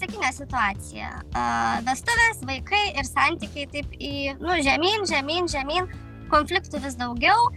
[0.00, 1.08] klasikinė situacija.
[1.84, 5.90] Vestuvės, vaikai ir santykiai taip į, nu, žemyn, žemyn, žemyn,
[6.32, 7.50] konfliktų vis daugiau,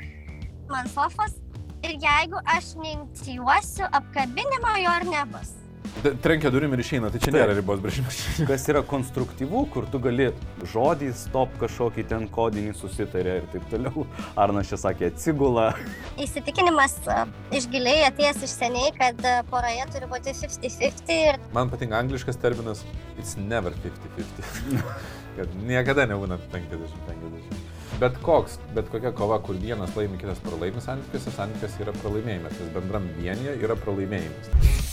[0.70, 1.40] man sofas.
[1.84, 5.63] Ir jeigu aš neinicijuosiu apkabinimo, jo ir nebus.
[6.02, 7.38] Trenkia durim ir išeina, tai čia Taip.
[7.38, 8.18] nėra ribos brėžimas.
[8.50, 10.32] Kas yra konstruktyvu, kur tu gali
[10.74, 14.06] žodį stop kažkokį ten kodinį susitarė ir taip toliau.
[14.40, 15.70] Arnas čia sakė atsigula.
[16.22, 21.70] Įsitikinimas uh, iš giliai atėjęs iš seniai, kad uh, poroje turi būti 50-50 ir Man
[21.72, 22.82] patinka angliškas terminas
[23.18, 24.82] it's never 50-50.
[25.38, 27.62] Kad niekada nebūna 50-50.
[28.02, 32.74] Bet koks, bet kokia kova, kur vienas laimi, kitas pralaimi santykiuose, santykiuose yra pralaimėjimas, nes
[32.76, 34.93] bendram vienyje yra pralaimėjimas.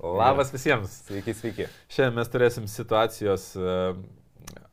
[0.00, 1.02] Labas visiems.
[1.04, 1.66] Sveiki, sveiki.
[1.92, 3.72] Šiandien mes turėsim situacijos e,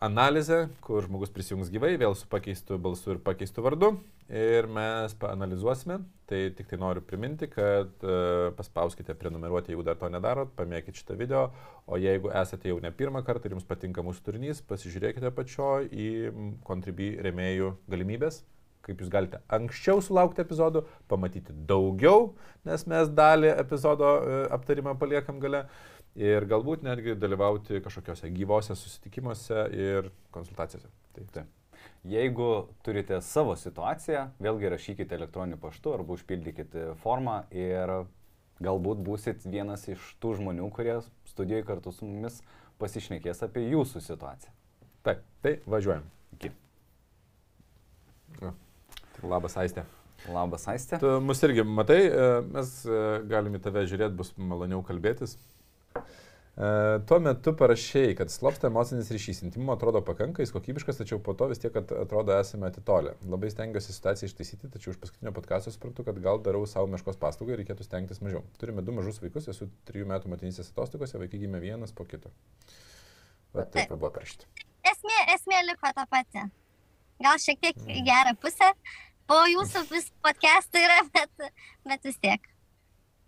[0.04, 3.92] analizę, kur žmogus prisijungs gyvai, vėl su pakeistu balsu ir pakeistu vardu.
[4.32, 6.00] Ir mes paanalizuosime.
[6.32, 8.18] Tai tik tai noriu priminti, kad e,
[8.56, 11.50] paspauskite prenumeruoti, jeigu dar to nedarot, pamėkite šitą video.
[11.92, 16.12] O jeigu esate jau ne pirmą kartą ir jums patinka mūsų turinys, pasižiūrėkite pačio į
[16.68, 18.46] Contribui remėjų galimybės
[18.88, 22.32] kaip jūs galite anksčiau sulaukti epizodų, pamatyti daugiau,
[22.68, 25.66] nes mes dalį epizodo e, aptarimą paliekam gale
[26.18, 30.90] ir galbūt netgi dalyvauti kažkokiuose gyvose susitikimuose ir konsultacijose.
[31.14, 31.46] Tai, tai.
[32.08, 37.92] Jeigu turite savo situaciją, vėlgi rašykite elektroniniu paštu arba užpildykite formą ir
[38.64, 41.00] galbūt busit vienas iš tų žmonių, kurie
[41.30, 42.40] studijoje kartu su mumis
[42.82, 44.54] pasišnekės apie jūsų situaciją.
[45.06, 46.08] Taip, tai važiuojam.
[46.38, 46.54] Iki.
[48.40, 48.67] Tai
[49.24, 49.84] Labas, Aistė.
[50.34, 51.00] Labas, Aistė.
[51.02, 55.38] Tu mus irgi matai, e, mes e, galime tave žiūrėti, bus maloniau kalbėtis.
[56.58, 61.36] E, Tuo metu parašiai, kad slopsta emocinis ryšys, intimumo atrodo pakanka, jis kokybiškas, tačiau po
[61.38, 63.14] to vis tiek at- atrodo esame atitolę.
[63.30, 67.54] Labai stengiuosi situaciją ištaisyti, tačiau iš paskutinio podkasto suprantu, kad gal darau savo meškos paslaugą
[67.54, 68.42] ir reikėtų stengtis mažiau.
[68.58, 72.34] Turime du mažus vaikus, esu trijų metų motinysės atostogose, vaikai gimė vienas po kito.
[73.54, 74.46] Va taip buvo parašyta.
[74.94, 76.50] esmė, esmė liko ta pati.
[77.24, 77.90] Gal šiek tiek Mm.
[77.98, 78.72] į gerą pusę,
[79.28, 81.52] po jūsų vis podcastai yra, bet,
[81.86, 82.42] bet vis tiek.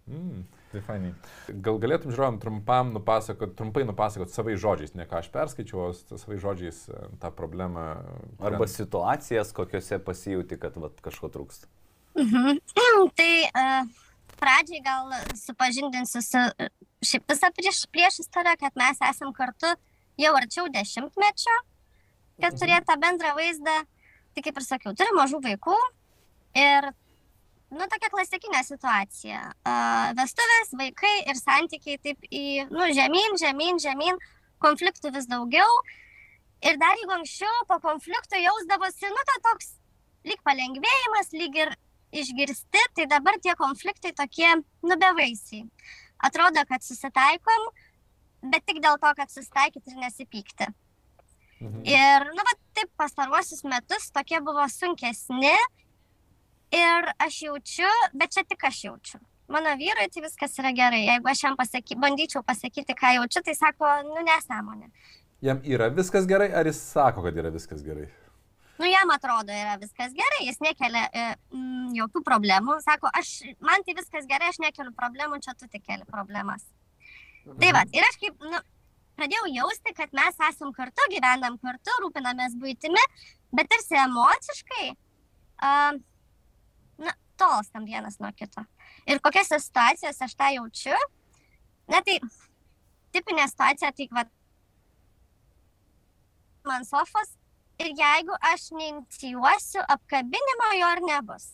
[0.09, 1.13] Mm, tai fainai.
[1.61, 6.39] Gal galėtum žiūrovam trumpam nupasakot, trumpai nupasakot savai žodžiais, ne ką aš perskaičiau, o savai
[6.41, 7.87] žodžiais e, tą problemą.
[8.41, 11.69] Arba situacijas, kokiuose pasijauti, kad vat, kažko trūksta.
[12.17, 12.61] Mhm.
[13.19, 13.85] tai uh,
[14.39, 16.41] pradžiai gal supažindinsiu su
[17.05, 19.71] šiaip visą prieš, prieš istoriją, kad mes esam kartu
[20.19, 21.55] jau arčiau dešimtmečio,
[22.41, 23.75] kad turėtų tą bendrą vaizdą.
[24.35, 25.77] Tai kaip ir sakiau, turiu mažų vaikų
[26.59, 26.89] ir,
[27.73, 29.41] nu, tokia klasikinė situacija.
[29.65, 34.21] Uh, vestuvės, vaikai ir santykiai taip į, nu, žemyn, žemyn, žemyn,
[34.63, 35.69] konfliktų vis daugiau.
[36.65, 39.73] Ir dar jeigu anksčiau po konfliktų jausdavosi, nu, ta toks
[40.27, 41.71] lyg palengvėjimas, lyg ir
[42.11, 44.49] išgirsti, tai dabar tie konfliktai tokie
[44.83, 45.63] nubevaisiai.
[46.25, 47.69] Atrodo, kad susitaikom,
[48.51, 50.67] bet tik dėl to, kad susitaikyti ir nesipykti.
[51.59, 51.81] Mhm.
[51.83, 55.55] Ir, nu, va, taip pastaruosius metus tokie buvo sunkesni
[56.75, 59.19] ir aš jaučiu, bet čia tik aš jaučiu.
[59.49, 61.01] Mano vyrui tai viskas yra gerai.
[61.07, 64.91] Jeigu aš jam pasaky, bandyčiau pasakyti, ką jaučiu, tai sako, nu, nesąmonė.
[65.41, 68.05] Jam yra viskas gerai, ar jis sako, kad yra viskas gerai?
[68.79, 72.77] Nu, jam atrodo, yra viskas gerai, jis nekelia e, mm, jokių problemų.
[72.85, 73.33] Sako, aš,
[73.65, 76.63] man tai viskas gerai, aš nekeliu problemų, čia tu tik keli problemas.
[77.49, 78.61] Tai va, ir aš kaip, nu,
[79.19, 83.03] pradėjau jausti, kad mes esam kartu, gyvenam kartu, rūpinamės būtimi,
[83.55, 84.89] bet tarsi emociškai,
[85.67, 85.99] uh,
[87.05, 88.63] na, tolstam vienas nuo kito.
[89.09, 90.97] Ir kokiose situacijose aš tą jaučiu,
[91.91, 92.19] na tai
[93.15, 94.25] tipinė situacija, tai va,
[96.69, 97.35] man sofas
[97.79, 101.47] ir jeigu aš neinicijuosiu apkabinimo, jo ir nebus.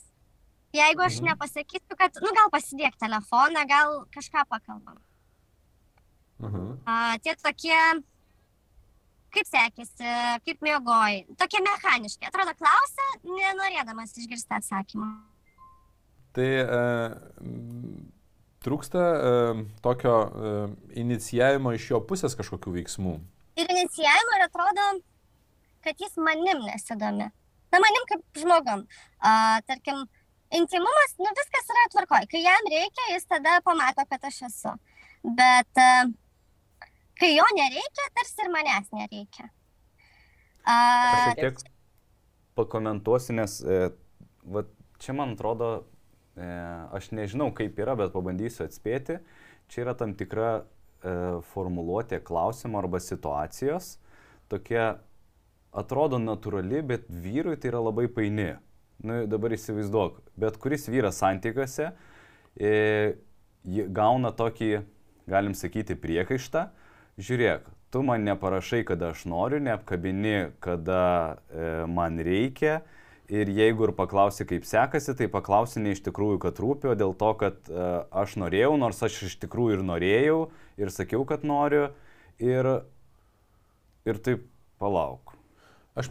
[0.75, 1.29] Jeigu aš Mhm.
[1.29, 4.97] nepasakysiu, kad, nu, gal pasidėk telefoną, gal kažką pakalbam.
[6.44, 6.79] Mhm.
[6.85, 7.78] A, tie tokie,
[9.35, 10.09] kaip sekėsi,
[10.47, 12.28] kaip mėgoji, tokie mechaniški.
[12.29, 15.13] Atrodo, klausia, nenorėdamas išgirsti atsakymą.
[16.35, 16.79] Tai e,
[18.66, 20.53] trūksta e, tokio e,
[20.99, 23.16] inicijavimo iš jo pusės kažkokių veiksmų.
[23.55, 24.88] Ir inicijavimo ir atrodo,
[25.85, 27.29] kad jis manim nesidomi.
[27.72, 28.84] Na, manim kaip žmogum.
[29.23, 30.03] A, tarkim,
[30.52, 32.28] intimumas, nu viskas yra tvarkoj.
[32.31, 34.76] Kai jam reikia, jis tada pamato, kad aš esu.
[35.40, 36.05] Bet a,
[37.20, 39.50] kai jo nereikia, tarsi ir manęs nereikia.
[40.66, 41.64] A, Aš šiek tiek
[42.58, 43.82] pakomentuosiu, nes e,
[44.50, 44.64] va,
[45.03, 45.72] čia man atrodo,
[46.38, 46.47] e,
[46.97, 49.20] aš nežinau kaip yra, bet pabandysiu atspėti.
[49.72, 50.64] Čia yra tam tikra e,
[51.53, 53.96] formuluotė klausimo arba situacijos.
[54.50, 54.96] Tokia
[55.76, 58.56] atrodo natūrali, bet vyrui tai yra labai paini.
[59.03, 61.90] nu, dabar įsivaizduok, bet kuris vyras santykiuose
[62.56, 63.17] e,
[63.66, 64.70] gauna tokį,
[65.28, 66.70] galim sakyti, priekaištą,
[67.22, 71.02] žiūrėk, tu man neparašai, kada aš noriu, neapkabini, kada
[71.50, 72.82] e, man reikia.
[73.32, 77.32] Ir jeigu ir paklausi, kaip sekasi, tai paklausi ne iš tikrųjų, kad rūpio, dėl to,
[77.40, 80.41] kad e, aš norėjau, nors aš iš tikrųjų ir norėjau,
[80.78, 81.88] ir sakiau, kad noriu.
[82.44, 82.67] Ir,
[84.06, 84.44] ir taip
[84.82, 85.34] palauk.
[85.96, 86.09] Aš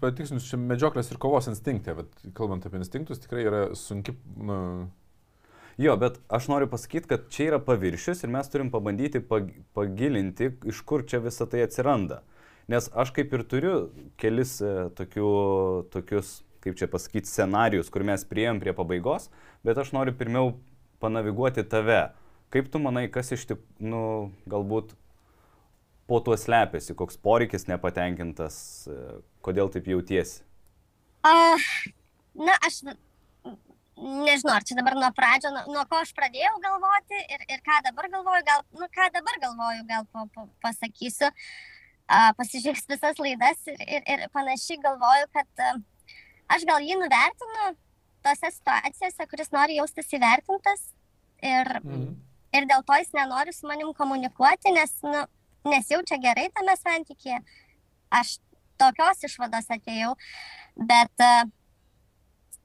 [0.00, 4.56] patikslinsiu, čia medžioklės ir kovos instinktė, bet kalbant apie instinktus, tikrai yra sunki, nu,
[5.76, 10.48] Jo, bet aš noriu pasakyti, kad čia yra paviršius ir mes turim pabandyti pag pagilinti,
[10.72, 12.22] iš kur čia visa tai atsiranda.
[12.72, 13.74] Nes aš kaip ir turiu
[14.16, 15.28] kelis e, tokiu,
[15.92, 19.28] tokius, kaip čia pasakyti, scenarius, kur mes prieėm prie pabaigos,
[19.68, 20.54] bet aš noriu pirmiau
[21.04, 22.06] panaviguoti tave.
[22.50, 24.96] Kaip tu manai, kas iš tik, nu, galbūt
[26.08, 28.56] po tuo slepiasi, koks poreikis nepatenkintas,
[28.88, 30.40] e, kodėl taip jautiesi?
[31.26, 31.68] Uh,
[32.38, 32.80] na, aš
[33.96, 37.78] nežinau, ar čia dabar nuo pradžio, nuo, nuo ko aš pradėjau galvoti ir, ir ką
[37.86, 43.64] dabar galvoju, gal, nu, ką dabar galvoju, gal po, po, pasakysiu, uh, pasižiūrės visas laidas
[43.72, 45.80] ir, ir, ir panašiai galvoju, kad uh,
[46.52, 47.72] aš gal jį nuvertinu
[48.26, 50.88] tose situacijose, kuris nori jaustis įvertintas
[51.40, 52.10] ir, mhm.
[52.58, 55.24] ir dėl to jis nenori su manim komunikuoti, nes, nu,
[55.66, 57.40] nesijaučia gerai tame santykėje.
[58.14, 58.36] Aš
[58.78, 60.12] tokios išvados atėjau,
[60.76, 61.46] bet uh,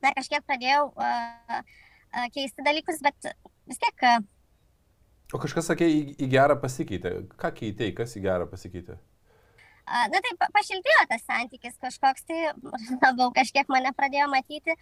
[0.03, 3.31] na, kažkiek pradėjau uh, uh, keisti dalykus, bet
[3.69, 4.06] vis tiek.
[4.06, 4.25] Uh,
[5.36, 7.13] o kažkas sakė, į, į gerą pasikeitė.
[7.42, 8.98] Ką keitėjai, kas į gerą pasikeitė?
[9.92, 12.51] Uh, na taip, pašiltėjo tas santykis kažkoks, tai
[13.06, 14.75] labiau kažkiek mane pradėjo matyti.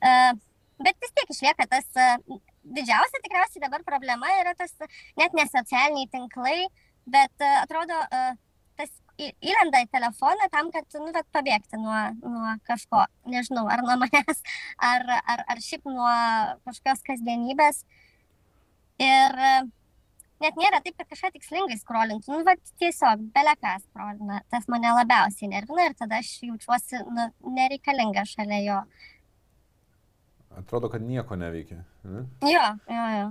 [0.00, 0.32] Uh,
[0.80, 4.72] bet vis tiek išlieka tas uh, didžiausia tikriausiai dabar problema yra tas
[5.18, 6.68] net ne socialiniai tinklai,
[7.08, 8.32] bet uh, atrodo uh,
[8.80, 8.92] tas
[9.28, 14.40] įlenda į telefoną tam, kad, nu, bet pabėgti nuo, nuo kažko, nežinau, ar nuo manęs,
[14.92, 16.14] ar, ar, ar šiaip nuo
[16.68, 17.84] kažkokios kasdienybės.
[19.00, 19.36] Ir
[20.40, 25.52] net nėra taip, kad kažką tikslingai skrolintų, nu, bet tiesiog beleką skrolina, tas mane labiausiai
[25.52, 28.80] nervina ir tada aš jaučiuosi nu, nereikalinga šalia jo.
[30.60, 31.84] Atrodo, kad nieko neveikia.
[32.04, 32.24] Ne?
[32.42, 33.28] Jo, jo, jo.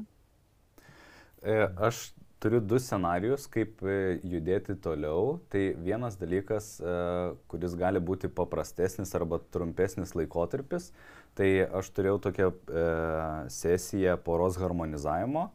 [1.44, 1.58] E,
[1.88, 2.10] aš
[2.40, 5.38] turiu du scenarius, kaip e, judėti toliau.
[5.52, 6.94] Tai vienas dalykas, e,
[7.52, 10.92] kuris gali būti paprastesnis arba trumpesnis laikotarpis,
[11.38, 12.86] tai aš turėjau tokią e,
[13.54, 15.50] sesiją poros harmonizavimo,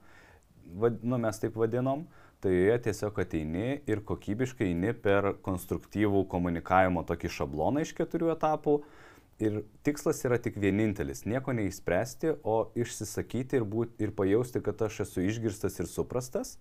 [1.01, 2.07] nu, mes taip vadinom.
[2.45, 8.75] Tai joje tiesiog ateini ir kokybiškai eini per konstruktyvų komunikavimo tokį šabloną iš keturių etapų.
[9.43, 15.01] Ir tikslas yra tik vienintelis- nieko neįspręsti, o išsisakyti ir, būt, ir pajausti, kad aš
[15.01, 16.57] esu išgirstas ir suprastas.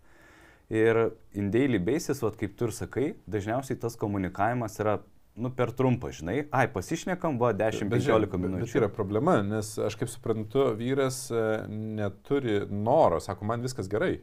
[0.70, 5.02] Ir in daily basis, vat, kaip tu ir sakai, dažniausiai tas komunikavimas yra
[5.36, 8.66] nu, per trumpas, žinai, ai, pasišnekam, va, 10-15 minučių.
[8.68, 14.19] Bet yra problema, nes aš kaip suprantu, vyras e, neturi noro, sako, man viskas gerai.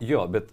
[0.00, 0.52] Jo, bet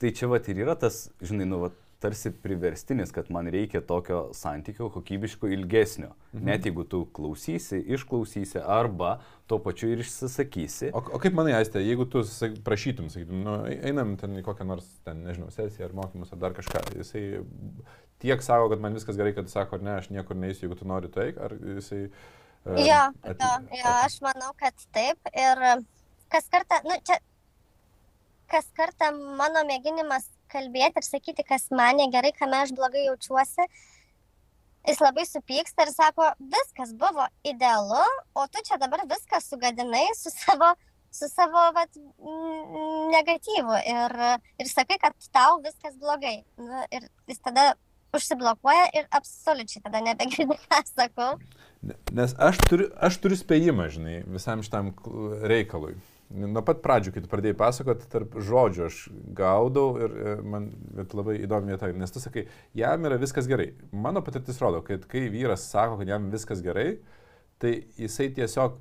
[0.00, 4.28] tai čia va ir yra tas, žinai, nu, va, tarsi priverstinis, kad man reikia tokio
[4.36, 6.12] santykio kokybiško ilgesnio.
[6.32, 6.44] Mhm.
[6.44, 10.90] Net jeigu tu klausysi, išklausysi arba tuo pačiu ir išsisakysi.
[10.92, 12.24] O, o kaip manai, Aistė, jeigu tu
[12.66, 16.56] prašytum, sakytum, nu, einam ten į kokią nors, ten, nežinau, sesiją ar mokymus ar dar
[16.56, 17.24] kažką, jisai
[18.22, 21.12] tiek sako, kad man viskas gerai, kad sako, ne, aš niekur neįsiu, jeigu tu nori
[21.12, 22.06] tai, ar jisai...
[22.66, 23.40] Uh, jo, at...
[23.40, 25.30] jo, jo, aš manau, kad taip.
[25.30, 25.62] Ir
[26.32, 27.20] kas kartą, nu, čia
[28.50, 33.68] kas kartą mano mėginimas kalbėti ir sakyti, kas man negerai, kame aš blogai jaučiuosi,
[34.86, 38.02] jis labai supyksta ir sako, viskas buvo idealu,
[38.34, 40.72] o tu čia dabar viską sugadinai su savo,
[41.12, 41.98] su savo vat,
[43.14, 44.16] negatyvu ir,
[44.62, 46.38] ir sakai, kad tau viskas blogai.
[46.60, 47.74] Nu, ir jis tada
[48.16, 51.36] užsiblokuoja ir absoliučiai tada nebegirdi, ką sakau.
[52.16, 54.94] Nes aš turiu, aš turiu spėjimą, žinai, visam šitam
[55.50, 55.96] reikalui.
[56.26, 58.96] Nuo pat pradžių, kai tu pradėjai pasakoti, tarp žodžių aš
[59.38, 60.72] gaudau ir man
[61.14, 63.68] labai įdomi vieta, nes tu sakai, jam yra viskas gerai.
[63.94, 66.96] Mano patirtis rodo, kad kai vyras sako, kad jam viskas gerai,
[67.62, 68.80] tai jisai tiesiog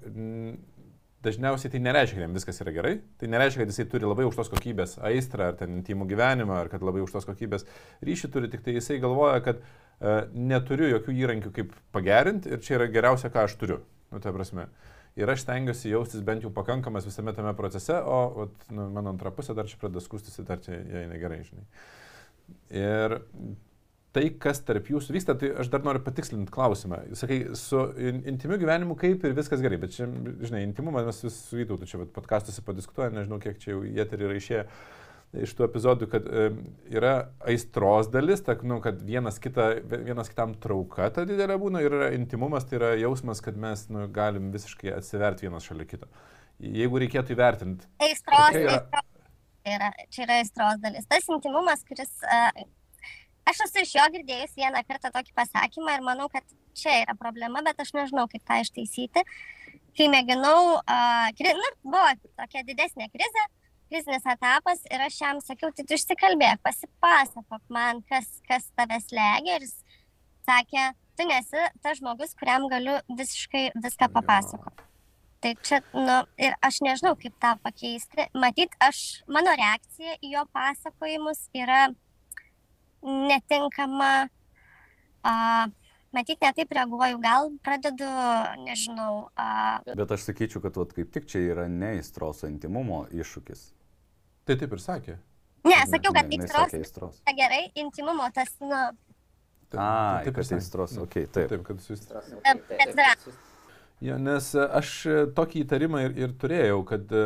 [1.25, 4.49] dažniausiai tai nereiškia, kad jam viskas yra gerai, tai nereiškia, kad jisai turi labai aukštos
[4.55, 7.69] kokybės aistrą ar ten intimų gyvenimą, ar kad labai aukštos kokybės
[8.09, 12.79] ryšį turi, tik tai jisai galvoja, kad uh, neturiu jokių įrankių kaip pagerinti ir čia
[12.79, 13.83] yra geriausia, ką aš turiu.
[14.13, 14.65] Nu, ta prasme.
[14.65, 19.13] Uh, ir aš stengiuosi jaustis bent jau pakankamas visame tame procese, o vat, nu, mano
[19.15, 21.67] antra pusė dar čia pradeda skustis, dar čia jai negerai, žinai.
[22.75, 23.19] Ir
[24.15, 27.01] tai, kas tarp jūsų vyksta, tai aš dar noriu patikslinti klausimą.
[27.19, 30.07] Sakai, su intimiu gyvenimu kaip ir viskas gerai, bet čia,
[30.43, 34.21] žinai, intimumą mes vis su Vytautu čia podkastuose padiskutuojame, nežinau, kiek čia jau jie tai
[34.21, 34.67] yra išėję.
[35.43, 36.27] Iš tų epizodų, kad
[36.91, 37.15] yra
[37.47, 42.11] aistros dalis, tak, nu, kad vienas, kita, vienas kitam trauka ta didelė būna ir yra
[42.15, 46.07] intimumas, tai yra jausmas, kad mes nu, galim visiškai atsiverti vienas šalia kito.
[46.63, 47.89] Jeigu reikėtų įvertinti.
[47.99, 49.11] Aistros, Kokia yra- aistros.
[49.65, 51.07] Tai Yra, čia yra aistros dalis.
[51.09, 52.11] Tas intimumas, kuris...
[52.21, 52.65] Uh,
[53.49, 56.45] aš esu iš jo girdėjus vieną kartą tokį pasakymą ir manau, kad
[56.77, 59.23] čia yra problema, bet aš nežinau, kaip tą ištaisyti.
[59.97, 62.05] Kai mėginau, uh, kri, nu, buvo
[62.37, 63.45] tokia didesnė krizė,
[63.89, 69.59] krizinis etapas ir aš jam sakiau, tai tu išsikalbėk, pasipasakok man, kas, kas tave slegia
[69.59, 69.77] ir jis
[70.47, 74.85] sakė, tu nesi tas žmogus, kuriam galiu visiškai viską papasakoti.
[75.45, 78.25] Tai čia, nu, ir aš nežinau, kaip tą pakeisti.
[78.33, 81.83] Matyt, aš, mano reakcija į jo pasakojimus yra
[83.05, 84.13] netinkama.
[85.25, 85.35] A,
[86.15, 88.09] matyt, netaip reaguoju, gal pradedu,
[88.63, 93.05] nežinau, a, Bet aš sakyčiau, kad vat, kaip tik čia yra ne įstros, o intimumo
[93.13, 93.65] iššūkis.
[94.45, 95.17] Tai taip ir sakė.
[95.65, 97.19] ne, sakiau, kad Ne, aistros.
[97.25, 98.85] yra gerai, intimumo tas, nu,
[99.65, 100.45] Taip, A, taip kad
[100.95, 101.49] Nu, okei, taip.
[101.49, 102.03] Taip, kad jūs
[102.69, 103.13] bet yra.
[104.05, 107.23] Jo, nes e, aš e, tokį įtarimą ir, ir turėjau, kad e,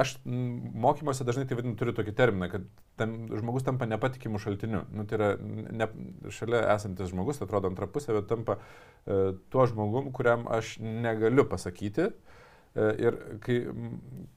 [0.00, 2.64] aš mokymuose dažnai tai vadinu, turiu tokį terminą, kad
[2.98, 4.84] tam, žmogus tampa nepatikimų šaltiniu.
[4.94, 5.88] Nu, tai yra ne,
[6.34, 12.10] šalia esantis žmogus, atrodo antra pusė, bet tampa e, tuo žmogum, kuriam aš negaliu pasakyti.
[12.10, 13.60] E, ir kai,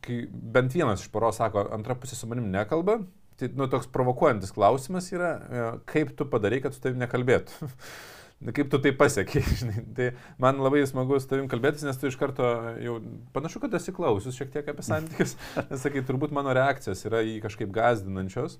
[0.06, 3.02] kai bent vienas iš poros sako, antra pusė su manim nekalba,
[3.42, 7.72] tai nu, toks provokuojantis klausimas yra, e, kaip tu padarai, kad su tavim nekalbėtų.
[8.42, 9.84] Kaip tu tai pasiekai, žinai.
[9.96, 10.08] Tai
[10.42, 12.48] man labai smagu su tavim kalbėtis, nes tu iš karto
[12.82, 12.98] jau
[13.36, 15.36] panašu, kad esi klausius šiek tiek apie santykius.
[15.70, 18.58] Nes sakai, turbūt mano reakcijos yra į kažkaip gazdinančios.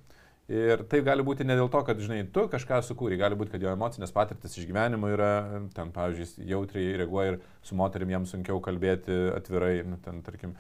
[0.52, 3.64] Ir tai gali būti ne dėl to, kad, žinai, tu kažką sukūrei, gali būti, kad
[3.64, 5.32] jo emocinės patirtis iš gyvenimo yra,
[5.76, 10.58] ten, pavyzdžiui, jautriai reaguoja ir su moterim jam sunkiau kalbėti atvirai, nu, ten, tarkim,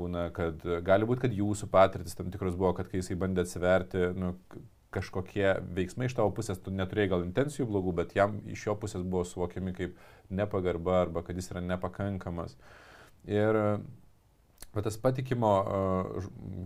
[0.00, 4.08] būna, kad gali būti, kad jūsų patirtis tam tikros buvo, kad kai jisai bandė atsiverti,
[4.18, 4.32] nu,
[4.94, 9.04] kažkokie veiksmai iš tavo pusės, tu neturėjai gal intencijų blogų, bet jam iš jo pusės
[9.04, 9.96] buvo suvokiami kaip
[10.30, 12.56] nepagarba arba kad jis yra nepakankamas.
[13.26, 13.58] Ir
[14.76, 15.52] bet tas patikimo,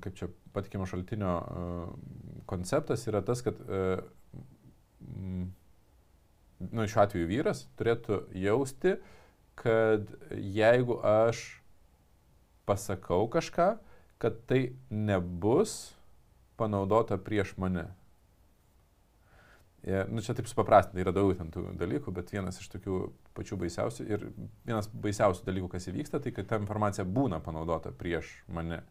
[0.04, 1.34] kaip čia, patikimo šaltinio
[2.50, 3.60] konceptas yra tas, kad,
[5.00, 8.96] nu, šiuo atveju vyras turėtų jausti,
[9.60, 11.44] kad jeigu aš
[12.68, 13.72] pasakau kažką,
[14.20, 15.94] kad tai nebus
[16.60, 17.88] panaudota prieš mane.
[19.86, 22.98] Ja, nu, čia taip supaprastinti, yra daug ten tų dalykų, bet vienas iš tokių
[23.36, 24.26] pačių baisiausių ir
[24.68, 28.82] vienas baisiausių dalykų, kas įvyksta, tai kad ta informacija būna panaudota prieš mane.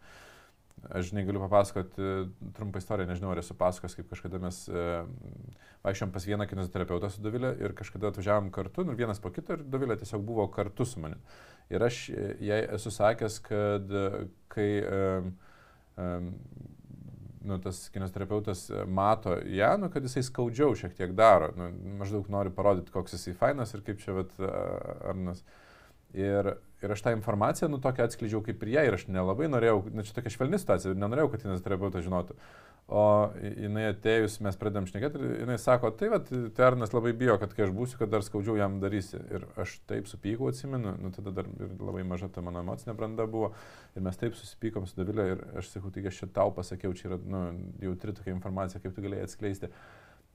[0.95, 2.11] Aš negaliu papasakoti e,
[2.55, 4.85] trumpą istoriją, nežinau, ar esu pasakos, kaip kažkada mes e,
[5.83, 9.65] vaikščiom pas vieną kineziterapeutą su Dovilė ir kažkada atvažiavom kartu, nu vienas po kito ir
[9.67, 11.19] Dovilė tiesiog buvo kartu su manimi.
[11.69, 14.05] Ir aš e, jai esu sakęs, kad e,
[14.55, 15.33] kai um,
[15.99, 16.31] um,
[17.49, 22.29] nu, tas kinesterapeutas e, mato ją, nu, kad jisai skaudžiau šiek tiek daro, nu, maždaug
[22.31, 25.41] nori parodyti, koks jisai fainas ir kaip čia, vat, a- Arnas.
[26.17, 29.83] Ir, ir aš tą informaciją, nu, tokią atskleidžiau kaip ir ją ir aš nelabai norėjau,
[29.93, 32.37] na, čia tokia švelni situacija, nenorėjau, kad kinesterapeutas žinotų.
[32.89, 33.01] O
[33.37, 37.51] jinai atėjus, mes pradedam šnekėti ir jinai sako, tai vad, tai Arnas labai bijo, kad
[37.53, 39.19] kai aš būsiu, kad dar skaudžiau jam darysi.
[39.29, 43.29] Ir aš taip supykau, atsimenu, nu tada dar ir labai maža ta mano emocinė branda
[43.29, 43.51] buvo.
[43.93, 47.11] Ir mes taip susipykom su Davilė ir aš sakau, tai aš čia tau pasakiau, čia
[47.11, 47.43] yra nu,
[47.85, 49.69] jautri tokia informacija, kaip tu galėjai atskleisti.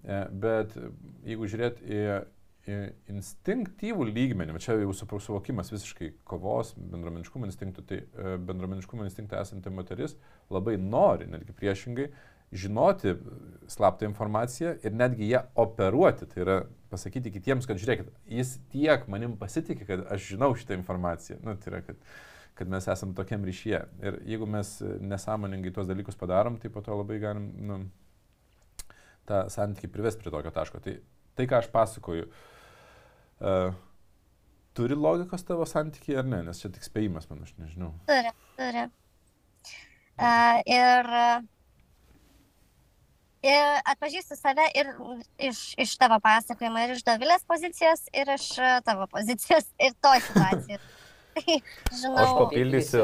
[0.07, 0.79] E, Bet
[1.27, 2.07] jeigu žiūrėt į
[2.65, 10.17] instinktyvų lygmenį, čia jau suvokimas visiškai kovos, bendromeniškumo instinktų, tai e, bendromeniškumo instinktą esanti moteris
[10.53, 12.09] labai nori, netgi priešingai,
[12.55, 13.17] žinoti
[13.69, 16.29] slaptą informaciją ir netgi ją operuoti.
[16.31, 16.55] Tai yra
[16.93, 21.41] pasakyti kitiems, kad žiūrėkit, jis tiek manim pasitikė, kad aš žinau šitą informaciją.
[21.45, 22.01] Nu, tai yra, kad,
[22.57, 23.83] kad mes esam tokiam ryšyje.
[24.07, 24.73] Ir jeigu mes
[25.05, 27.79] nesąmoningai tuos dalykus padarom, tai po to labai galim nu,
[29.29, 30.81] tą santykį privesti prie tokio taško.
[30.85, 30.99] Tai,
[31.35, 32.51] tai ką aš pasakoju, uh,
[34.75, 37.93] turi logikos tavo santykiai ar ne, nes čia tik spėjimas, man aš nežinau.
[38.11, 38.87] Turi, turi.
[40.15, 41.09] Uh, ir,
[43.43, 44.93] ir atpažįstu save ir
[45.51, 48.47] iš, iš tavo pasakojimo, ir iš Dovilės pozicijos, ir iš
[48.87, 50.93] tavo pozicijos, ir to situacijos.
[51.35, 51.57] Tai,
[51.91, 53.01] žinau, Aš papildysiu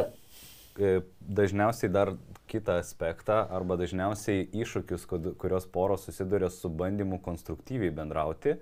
[0.79, 2.13] e, dažniausiai dar
[2.51, 5.07] kitą aspektą arba dažniausiai iššūkius,
[5.39, 8.55] kurios poros susiduria su bandymu konstruktyviai bendrauti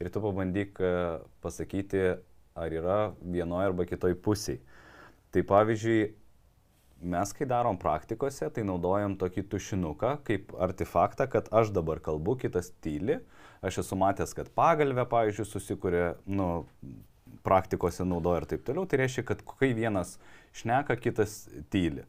[0.00, 0.92] ir tu pabandyk e,
[1.44, 2.04] pasakyti,
[2.54, 4.60] ar yra vienoje arba kitoje pusėje.
[5.34, 6.02] Tai pavyzdžiui,
[7.14, 12.70] mes kai darom praktikose, tai naudojam tokį tušinuką kaip artefaktą, kad aš dabar kalbu, kitas
[12.84, 13.18] tyli.
[13.64, 16.66] Aš esu matęs, kad pagalbė, pavyzdžiui, susikuria, nu,
[17.44, 18.86] praktikose naudoja ir taip toliau.
[18.88, 20.16] Tai reiškia, kad kai vienas
[20.56, 22.06] šneka, kitas tyli.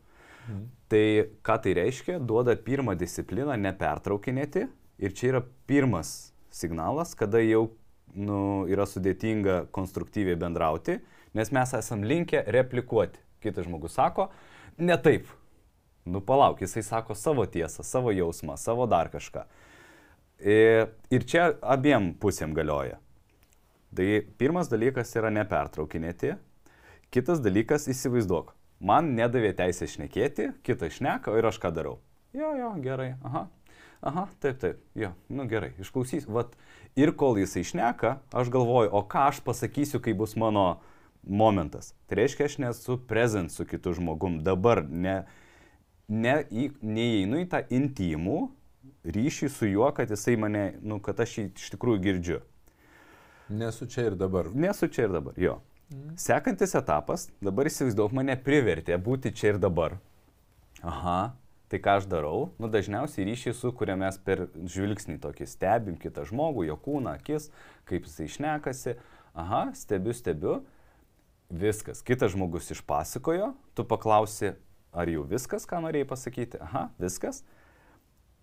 [0.91, 1.05] Tai
[1.41, 2.19] ką tai reiškia?
[2.21, 4.67] Duoda pirmą discipliną nepertraukinėti
[5.01, 7.67] ir čia yra pirmas signalas, kada jau
[8.15, 10.99] nu, yra sudėtinga konstruktyviai bendrauti,
[11.35, 13.19] nes mes esam linkę replikuoti.
[13.43, 14.29] Kitas žmogus sako,
[14.77, 15.27] ne taip.
[16.05, 19.45] Nu palauk, jisai sako savo tiesą, savo jausmą, savo dar kažką.
[20.39, 22.99] Ir, ir čia abiem pusėm galioja.
[23.95, 24.07] Tai
[24.39, 26.35] pirmas dalykas yra nepertraukinėti,
[27.15, 28.51] kitas dalykas įsivaizduok.
[28.85, 31.95] Man nedavė teisę šnekėti, kitas šneka ir aš ką darau.
[32.35, 33.45] Jo, jo, gerai, aha,
[34.05, 36.27] aha, taip, taip, jo, nu gerai, išklausys.
[36.31, 36.53] Vat,
[36.97, 40.79] ir kol jisai šneka, aš galvoju, o ką aš pasakysiu, kai bus mano
[41.25, 41.93] momentas.
[42.07, 44.39] Tai reiškia, aš nesu prezent su kitu žmogum.
[44.45, 45.23] Dabar ne,
[46.07, 48.39] ne į, neįeinu į tą intimų
[49.05, 52.41] ryšį su juo, kad jisai mane, nu, kad aš jį iš tikrųjų girdžiu.
[53.49, 54.49] Nesu čia ir dabar.
[54.53, 55.59] Nesu čia ir dabar, jo.
[56.17, 59.99] Sekantis etapas, dabar įsivaizduok, mane privertė būti čia ir dabar.
[60.81, 61.35] Aha,
[61.71, 62.51] tai ką aš darau?
[62.61, 67.49] Nu, dažniausiai ryšį sukūrėm mes per žvilgsnį tokį, stebim kitą žmogų, jo kūną, akis,
[67.89, 68.95] kaip jisai išnekasi.
[69.35, 70.59] Aha, stebiu, stebiu.
[71.49, 72.01] Viskas.
[72.05, 74.55] Kitas žmogus išpasakojo, tu paklausi,
[74.95, 76.61] ar jau viskas, ką norėjai pasakyti.
[76.65, 77.43] Aha, viskas.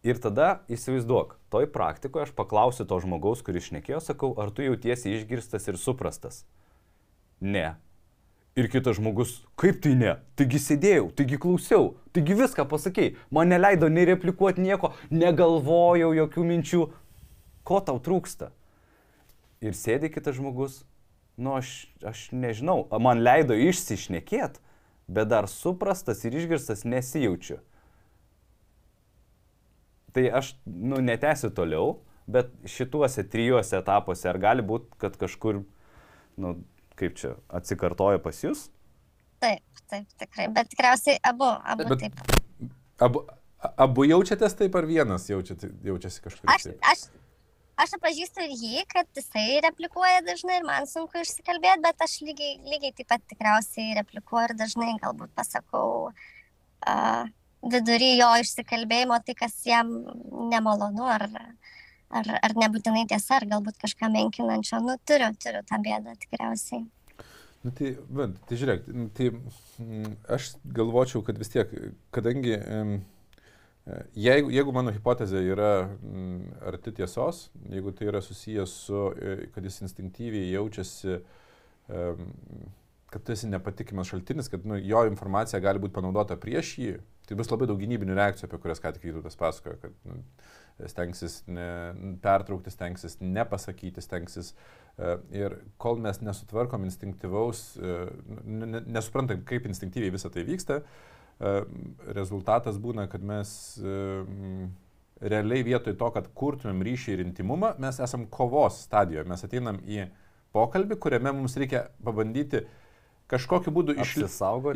[0.02, 5.14] Ir tada įsivaizduok, toj praktikoje aš paklausiu to žmogaus, kuris šnekėjo, sakau, ar tu jautiesi
[5.14, 6.42] išgirstas ir suprastas.
[7.38, 7.76] Ne.
[8.52, 10.16] Ir kitas žmogus, kaip tai ne?
[10.36, 16.82] Taigi sėdėjau, taigi klausiau, taigi viską pasakėjai, man neleido nei replikuoti nieko, negalvojau jokių minčių.
[17.64, 18.50] Ko tau trūksta?
[19.64, 20.82] Ir sėdi kitas žmogus,
[21.40, 21.70] nu aš,
[22.04, 24.60] aš nežinau, man leido išsišnekėti,
[25.08, 27.62] bet dar suprastas ir išgirstas nesijaučiu.
[30.12, 35.62] Tai aš, nu, netęsiu toliau, bet šituose trijuose etapuose ar gali būti, kad kažkur,
[36.36, 36.52] nu,
[37.02, 38.68] kaip čia, atsikartoja pas jūs?
[39.42, 40.46] Taip, taip, tikrai.
[40.54, 42.70] Bet tikriausiai abu, abu Bet- taip.
[43.02, 43.24] Abu,
[43.86, 46.86] abu jaučiatės taip ar vienas jaučiate, jaučiasi kažkaip Aš, taip?
[46.92, 47.02] aš,
[47.82, 52.56] aš pažįstu ir jį, kad jisai replikuoja dažnai ir man sunku išsikalbėti, bet aš lygiai,
[52.70, 57.24] lygiai taip pat tikriausiai replikuoju ir dažnai galbūt pasakau uh,
[57.74, 59.90] vidury jo išsikalbėjimo tai, kas jam
[60.52, 61.26] nemalonu ar,
[62.18, 64.80] ar, ar nebūtinai tiesa, ar galbūt kažką menkinančio.
[64.84, 66.84] Nu, turiu, turiu tą bėdą tikriausiai.
[67.62, 71.70] Nu, tai, va, tai žiūrėk, nu, tai mm, aš galvočiau, kad vis tiek,
[72.14, 72.56] kadangi
[74.18, 79.66] jeigu, jeigu mano hipotezė yra mm, arti tiesos, jeigu tai yra susijęs su, e, kad
[79.66, 81.20] jis instinktyviai jaučiasi,
[83.12, 86.92] kad tu esi nepatikimas šaltinis, kad nu, jo informacija gali būti panaudota prieš jį,
[87.28, 90.18] tai bus labai daug gynybinių reakcijų, apie kurias ką tik Vytautas pasakojo, kad nu,
[90.90, 91.66] stengsis ne,
[92.24, 97.96] pertraukti, stengsis nepasakyti, stengsis e, ir kol mes nesutvarkom instinktyvaus, e,
[98.44, 101.54] ne- ne- nesuprantam, kaip instinktyviai visą tai vyksta, e,
[102.18, 103.98] rezultatas būna, kad mes e,
[105.22, 110.08] realiai vietoj to, kad kurtumėm ryšį ir intimumą, mes esam kovos stadijoje, mes ateinam į
[110.52, 112.64] pokalbį, kuriame mums reikia pabandyti
[113.32, 114.28] kažkokiu būdu išlikti.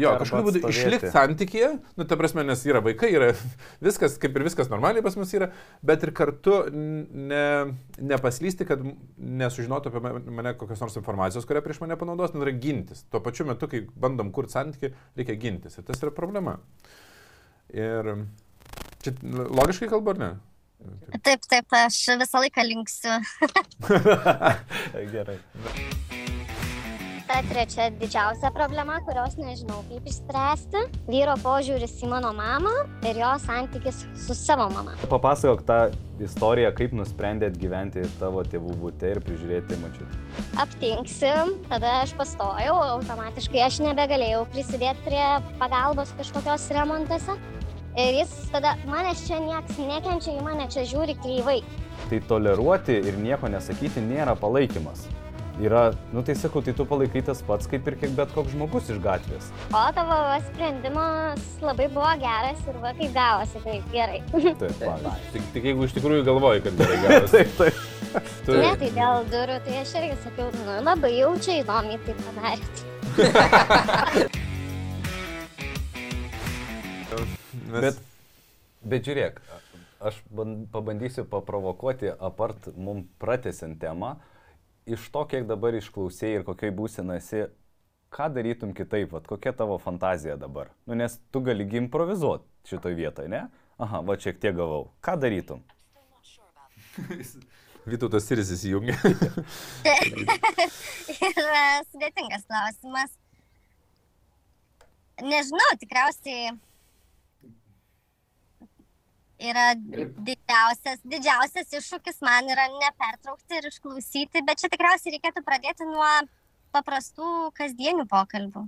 [0.03, 1.69] Jo, kažkokiu būdu išlikti santykėje,
[2.01, 3.29] nu, ta prasme, nes yra vaikai, yra
[3.87, 5.51] viskas, kaip ir viskas normaliai pas mus yra,
[5.87, 7.45] bet ir kartu ne,
[8.01, 8.83] nepaslysti, kad
[9.17, 13.05] nesužinotų apie ma- mane kokios nors informacijos, kurią prieš mane panaudos, nu, tai yra gintis.
[13.13, 15.79] Tuo pačiu metu, kai bandom kurti santykį, reikia gintis.
[15.79, 16.59] Ir tas yra problema.
[17.75, 18.13] Ir
[19.05, 20.35] čia logiškai kalbu, ar ne?
[20.87, 21.23] Taip.
[21.25, 23.17] Taip, taip, aš visą laiką linksiu.
[25.15, 25.39] Gerai.
[27.27, 32.71] Ta trečia didžiausia problema, kurios nežinau kaip išspręsti- vyro požiūris į mano mamą
[33.03, 34.95] ir jo santykis su savo mama.
[35.11, 35.79] Papasakok tą
[36.23, 40.15] istoriją, kaip nusprendėt gyventi tavo tėvų būte ir prižiūrėti mačiut.
[40.55, 41.33] Aptinksi,
[41.69, 45.27] tada aš pastojau, automatiškai aš nebegalėjau prisidėti prie
[45.59, 47.35] pagalbos kažkokios remontuose.
[47.97, 51.63] Ir jis tada, manęs čia nieks nekenčia, į mane čia žiūri kreivai.
[52.09, 55.09] Tai toleruoti ir nieko nesakyti nėra palaikymas.
[55.57, 58.91] Yra, nu tai sakau, tai tu palaikai tas pats kaip ir kiek bet koks žmogus
[58.93, 59.47] iš gatvės.
[59.73, 60.19] O tavo
[60.51, 64.21] sprendimas labai buvo geras ir va kaip gavosi, tai gerai.
[64.35, 65.33] Taip, pavyzdžiui.
[65.33, 67.33] Tik, tik jeigu iš tikrųjų galvoji, kad gerai gavosi.
[67.33, 67.75] taip, taip.
[68.45, 72.75] tu- Ne, tai dėl durų, tai aš irgi sakiau, nu labai jaučiai įdomiai tai padarėt.
[77.67, 77.97] Mes- Bet,
[78.87, 79.41] bet žiūrėk,
[80.07, 84.15] aš ban- pabandysiu paprovokuoti, apart mum pratesiant temą,
[84.87, 87.47] iš to, kiek dabar išklausėjai ir kokiai būsena esi,
[88.15, 90.71] ką darytum kitaip, vat, kokia tavo fantazija dabar?
[90.87, 93.47] Nu, nes tu gali improvizuoti šitoj vietoje, ne?
[93.83, 94.89] Aha, va šiek tiek gavau.
[95.05, 95.65] Ką darytum?
[97.87, 98.97] Vytautas ir įsijungia.
[101.29, 103.13] yra sudėtingas klausimas.
[105.23, 106.51] Nežinau, tikriausiai
[109.43, 116.09] yra didžiausias, didžiausias iššūkis man yra nepertraukti ir išklausyti, bet čia tikriausiai reikėtų pradėti nuo
[116.77, 118.65] paprastų kasdienių pokalbių.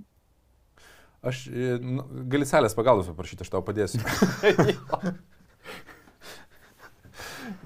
[1.29, 3.99] Aš e, nu, gali salės pagalbos paprašyti, aš tau padėsiu.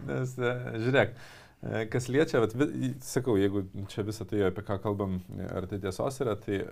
[0.08, 5.20] Nes, e, žiūrėk, e, kas liečia, vi- sakau, jeigu čia visą tai, apie ką kalbam,
[5.52, 6.64] ar tai tiesos yra, tai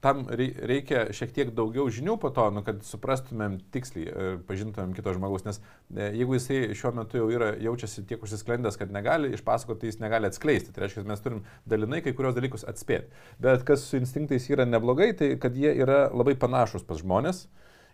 [0.00, 4.92] tam rei- reikia šiek tiek daugiau žinių po to, nu, kad suprastumėm tiksliai ir pažintumėm
[4.94, 9.32] kito žmogaus, nes e, jeigu jisai šiuo metu jau yra, jaučiasi tiek užsisklendęs, kad negali
[9.34, 10.70] išpasakoti, tai jis negali atskleisti.
[10.74, 13.10] Tai reiškia, mes turim dalinai kai kurios dalykus atspėti.
[13.42, 17.48] Bet kas su instinktais yra neblogai, tai kad jie yra labai panašus pas žmonės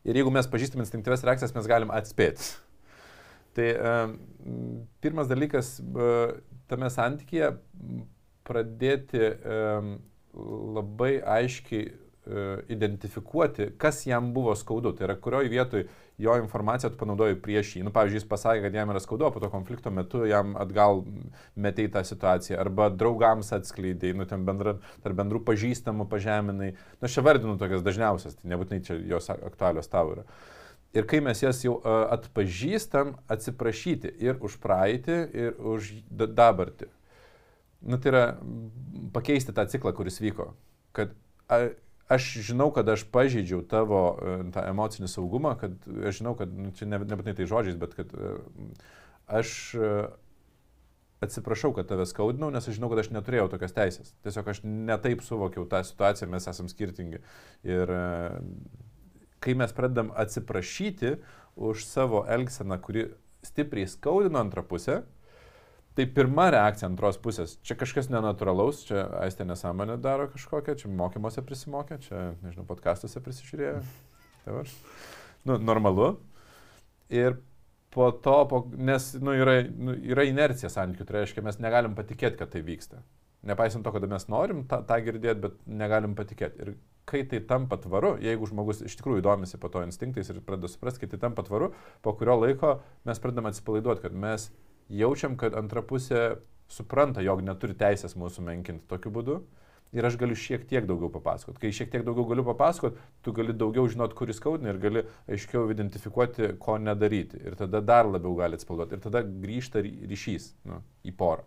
[0.04, 2.52] ir jeigu mes pažįstam instinktyves reakcijas, mes galim atspėti.
[3.54, 4.16] Tai um,
[5.00, 5.78] pirmas dalykas
[6.68, 7.54] tame santykėje
[8.44, 9.30] pradėti
[10.74, 14.94] labai aiškiai uh, identifikuoti, kas jam buvo skaudu.
[14.96, 15.86] Tai yra, kurioje vietoje
[16.18, 17.84] jo informaciją tu panaudoji prieš jį.
[17.86, 21.02] Nu, pavyzdžiui, jis pasakė, kad jam yra skaudu, po to konflikto metu jam atgal
[21.58, 22.58] metei tą situaciją.
[22.62, 26.74] Arba draugams atskleidėjai, nu, ten bendra, tarp bendrų pažįstamų pažeminai.
[27.00, 30.28] Na, aš čia vardinu tokias dažniausias, tai nebūtinai čia jos aktualios tavo yra.
[30.94, 36.86] Ir kai mes jas jau a, atpažįstam, atsiprašyti ir už praeitį, ir už da- dabartį.
[37.84, 38.24] Nu, tai yra
[39.12, 40.52] pakeisti tą ciklą, kuris vyko.
[40.96, 41.12] Kad
[41.52, 41.60] a,
[42.08, 45.76] aš žinau, kad aš pažeidžiau tavo e, tą emocinį saugumą, kad
[46.08, 48.34] aš žinau, kad nu, čia ne- nebūtinai tai žodžiais, bet kad e,
[49.40, 49.90] aš e,
[51.24, 54.12] atsiprašau, kad tave skaudinau, nes aš žinau, kad aš neturėjau tokios teisės.
[54.24, 57.20] Tiesiog aš netaip suvokiau tą situaciją, mes esame skirtingi.
[57.68, 57.92] Ir
[59.44, 61.18] kai mes pradedam atsiprašyti
[61.56, 63.08] už savo elgseną, kuri
[63.44, 65.02] stipriai skaudino antrą pusę,
[65.94, 71.44] tai pirma reakcija antros pusės, čia kažkas nenatūralaus, čia aistė nesąmonė daro kažkokią, čia mokymuose
[71.46, 73.80] prisimokė, čia, nežinau, podkastuose prisižiūrėjo.
[74.44, 74.64] Tai va.
[75.48, 76.14] Nu, normalu.
[77.12, 77.38] Ir
[77.94, 82.40] po to, po, nes nu, yra, nu, yra inercija santykių, tai reiškia, mes negalim patikėti,
[82.40, 83.04] kad tai vyksta.
[83.44, 86.64] Nepaisant to, kad mes norim tą, tą girdėti, bet negalim patikėti.
[86.64, 86.74] Ir
[87.09, 91.04] kai tai tampa tvaru, jeigu žmogus iš tikrųjų domisi po to instinktais ir pradeda suprasti,
[91.04, 91.70] kai tai tampa tvaru,
[92.02, 94.48] po kurio laiko mes pradedame atsipalaiduoti, kad mes
[94.88, 99.42] jaučiam, kad antra pusė supranta, jog neturi teisės mūsų menkinti tokiu būdu.
[99.94, 101.60] Ir aš galiu šiek tiek daugiau papasakoti.
[101.62, 105.68] Kai šiek tiek daugiau galiu papasakoti, tu gali daugiau žinot, kuris skaudina ir gali aiškiau
[105.70, 107.38] identifikuoti, ko nedaryti.
[107.46, 108.96] Ir tada dar labiau gali atspalduoti.
[108.98, 111.46] Ir tada grįžta ry- ryšys nu, į porą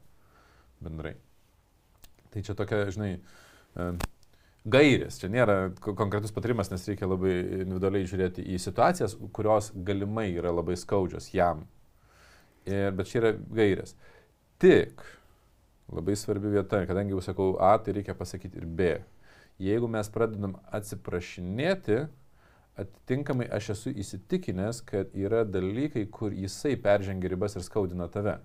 [0.79, 1.17] bendrai.
[2.31, 3.17] Tai čia tokia, žinai,
[4.67, 5.19] gairės.
[5.19, 7.33] Čia nėra ko- konkretus patarimas, nes reikia labai
[7.65, 11.65] individualiai žiūrėti į situacijas, kurios galimai yra labai skaudžios jam.
[12.67, 13.95] Ir, bet čia yra gairės.
[14.61, 15.03] Tik
[15.93, 18.89] labai svarbi vieta, kadangi jau sakau A, tai reikia pasakyti ir B.
[19.63, 22.03] Jeigu mes pradedam atsiprašinėti,
[22.77, 28.37] atitinkamai aš esu įsitikinęs, kad yra dalykai, kur jisai peržengia ribas ir skaudina tave.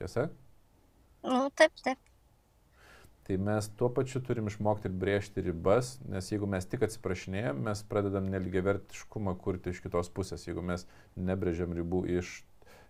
[0.00, 0.30] Tiesa?
[1.26, 2.00] Nu, taip, taip.
[3.26, 7.80] Tai mes tuo pačiu turim išmokti ir brėžti ribas, nes jeigu mes tik atsiprašinėjom, mes
[7.90, 10.86] pradedam neligiavertiškumą kurti iš kitos pusės, jeigu mes
[11.18, 12.36] nebrėžiam ribų iš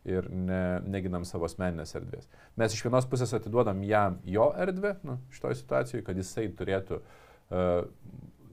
[0.06, 2.28] ir ne, neginam savo asmeninės erdvės.
[2.60, 7.84] Mes iš vienos pusės atiduodam jam jo erdvę, nu, šitoje situacijoje, kad jisai turėtų uh,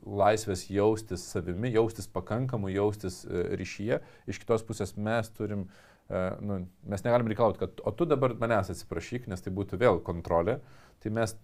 [0.03, 4.01] laisvės jaustis savimi, jaustis pakankamu, jaustis uh, ryšyje.
[4.33, 5.67] Iš kitos pusės mes turim,
[6.09, 10.01] uh, nu, mes negalim reikalauti, kad o tu dabar manęs atsiprašyk, nes tai būtų vėl
[10.05, 10.59] kontrolė.
[11.03, 11.37] Tai mes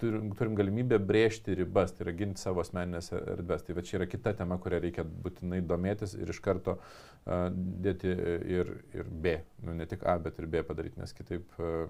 [0.00, 3.64] turim, turim galimybę brėžti ribas, tai yra ginti savo asmeninės erdvės.
[3.66, 8.10] Tai va čia yra kita tema, kurią reikia būtinai domėtis ir iš karto uh, dėti
[8.56, 11.86] ir, ir B, nu, ne tik A, bet ir B padaryti, nes kitaip uh,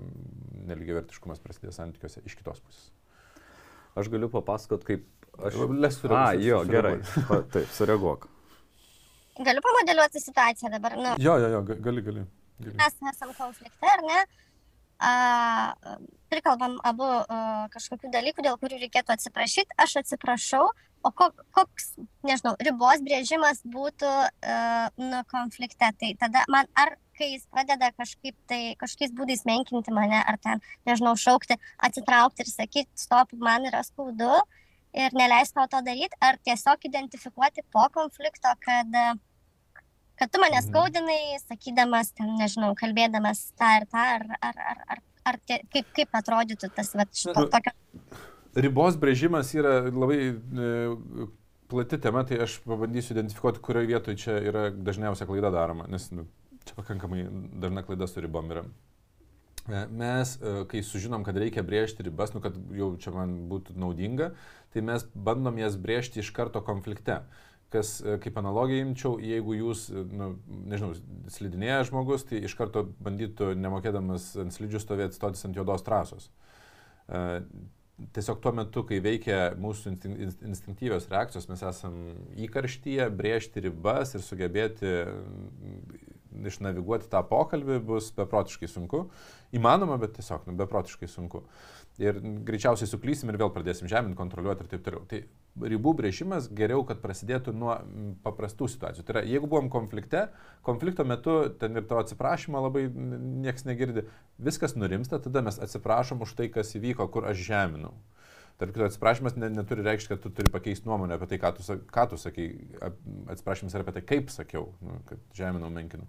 [0.70, 2.92] neligiavertiškumas prasidės santykiuose iš kitos pusės.
[3.94, 5.04] Aš galiu papasakot, kaip
[5.38, 5.58] aš...
[5.70, 6.96] Lesk A, sureaguoti, jo, gerai.
[7.28, 8.28] Pa, taip, sureaguok.
[9.44, 10.94] Galiu pamodeliuoti situaciją dabar.
[10.98, 12.24] Nu, Jo, jo, jo, ga- gali, gali.
[12.62, 12.74] gali.
[12.78, 14.18] mes esam konflikte, ar ne?
[14.98, 15.74] A,
[16.32, 19.76] prikalbam abu a, kažkokių dalykų, dėl kurių reikėtų atsiprašyti.
[19.80, 20.66] Aš atsiprašau,
[21.04, 21.94] o ko, koks,
[22.26, 25.90] nežinau, ribos brėžimas būtų a, nu, konflikte.
[26.00, 30.62] Tai tada man, ar kai jis pradeda kažkaip tai, kažkokiais būdais menkinti mane, ar ten,
[30.88, 34.40] nežinau, šaukti, atsitraukti ir sakyti, stop, man yra skaudu
[34.94, 39.12] ir neleisti tau to daryti, ar tiesiog identifikuoti po konflikto, kad a,
[40.18, 40.68] kad tu mane Mhm.
[40.68, 45.86] skaudinai, sakydamas, ten, nežinau, kalbėdamas tą ir tą, ar, ar, ar, ar, ar tie, kaip,
[45.96, 47.72] kaip atrodytų tas, va, šito Nu, tokio.
[48.54, 51.26] Ribos brėžimas yra labai e,
[51.68, 56.28] plati tema, tai aš pabandysiu identifikuoti, kurioje vietoje čia yra dažniausia klaida daroma, nes nu,
[56.64, 57.24] čia pakankamai
[57.60, 58.62] dažna klaida su ribom yra.
[59.66, 63.74] E, Mes, e, kai sužinom, kad reikia brėžti ribas, nu, kad jau čia man būtų
[63.80, 64.34] naudinga,
[64.74, 67.22] tai mes bandom jas brėžti iš karto konflikte.
[67.74, 70.30] Kas e, kaip analogija imčiau, jeigu jūs, e, nu,
[70.70, 70.94] nežinau,
[71.34, 76.30] slidinėja žmogus, tai iš karto bandytų nemokėdamas ant slidžių stovėti stotis ant juodos trasos.
[77.08, 77.42] E,
[78.14, 84.96] tiesiog tuo metu, kai veikia mūsų instinktyvios reakcijos, mes esame įkarštyje, brėžti ribas ir sugebėti
[86.42, 89.04] išnaviguoti tą pokalbį bus beprotiškai sunku.
[89.54, 91.44] Įmanoma, bet tiesiog nu, beprotiškai sunku.
[92.02, 95.04] Ir greičiausiai suklysim ir vėl pradėsim žeminti, kontroliuoti ir taip toliau.
[95.10, 95.22] Tai
[95.60, 97.76] ribų brėžimas geriau, kad prasidėtų nuo
[98.24, 99.04] paprastų situacijų.
[99.06, 100.26] Tai yra, jeigu buvom konflikte,
[100.66, 104.06] konflikto metu ten ir to atsiprašymą labai nieks negirdi,
[104.42, 107.94] viskas nurimsta, tada mes atsiprašom už tai, kas įvyko, kur aš žeminau.
[108.58, 111.78] Tarp kito, atsiprašymas ne, neturi reikšti, kad tu turi pakeisti nuomonę apie tai, ką tu,
[111.90, 112.48] ką tu sakai.
[113.34, 116.06] Atsiprašymas yra apie tai, kaip sakiau, nu, kad žeminau, menkinau.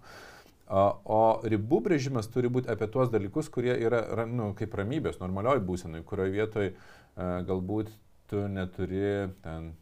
[0.66, 6.02] O ribų brėžimas turi būti apie tuos dalykus, kurie yra nu, kaip ramybės, normalioji būsenai,
[6.06, 6.72] kurioje vietoje
[7.16, 7.92] galbūt
[8.30, 9.74] tu neturi ten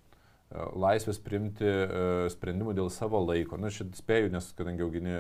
[0.55, 1.67] laisvės priimti
[2.31, 3.59] sprendimų dėl savo laiko.
[3.59, 5.17] Na, šit spėju, nes kadangi augini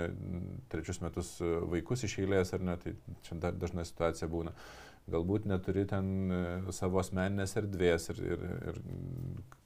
[0.70, 2.94] trečius metus vaikus iš eilės ar ne, tai
[3.26, 4.54] čia dažna situacija būna.
[5.10, 6.38] Galbūt neturi ten e,
[6.72, 8.78] savo asmeninės erdvės ir, ir, ir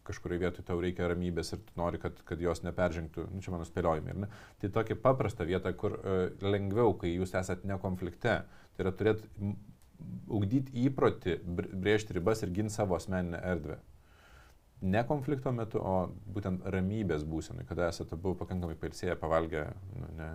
[0.09, 3.67] kažkurioje vietoje tau reikia ramybės ir tu nori, kad, kad jos neperžengtų, nu, čia mano
[3.69, 4.31] spėliojimai, ne?
[4.59, 9.31] Tai tokia paprasta vieta, kur uh, lengviau, kai jūs esate nekonflikte, tai yra turėti,
[10.29, 11.39] ugdyti įprotį,
[11.73, 13.79] brėžti ribas ir ginti savo asmeninę erdvę.
[14.89, 15.95] Ne konflikto metu, o
[16.35, 19.65] būtent ramybės būsenai, kada esate abu pakankamai pailsėję, pavalgę,
[19.99, 20.29] nu, ne,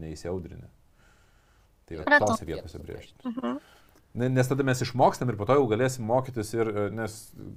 [0.00, 0.70] neįsiaudrinę.
[1.84, 3.18] Tai yra tose vietose brėžti.
[3.28, 3.58] Mhm.
[4.12, 7.14] Nes tada mes išmokstam ir po to jau galėsim mokytis ir, e, nes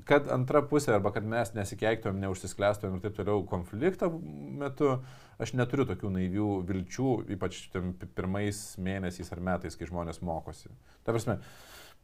[0.07, 4.07] kad antra pusė arba kad mes nesikeiktumėm, neužsisklęstumėm ir taip toliau konflikto
[4.61, 4.93] metu,
[5.35, 7.59] aš neturiu tokių naivių vilčių, ypač
[8.15, 10.71] pirmais mėnesiais ar metais, kai žmonės mokosi.
[11.03, 11.41] Ta prasme,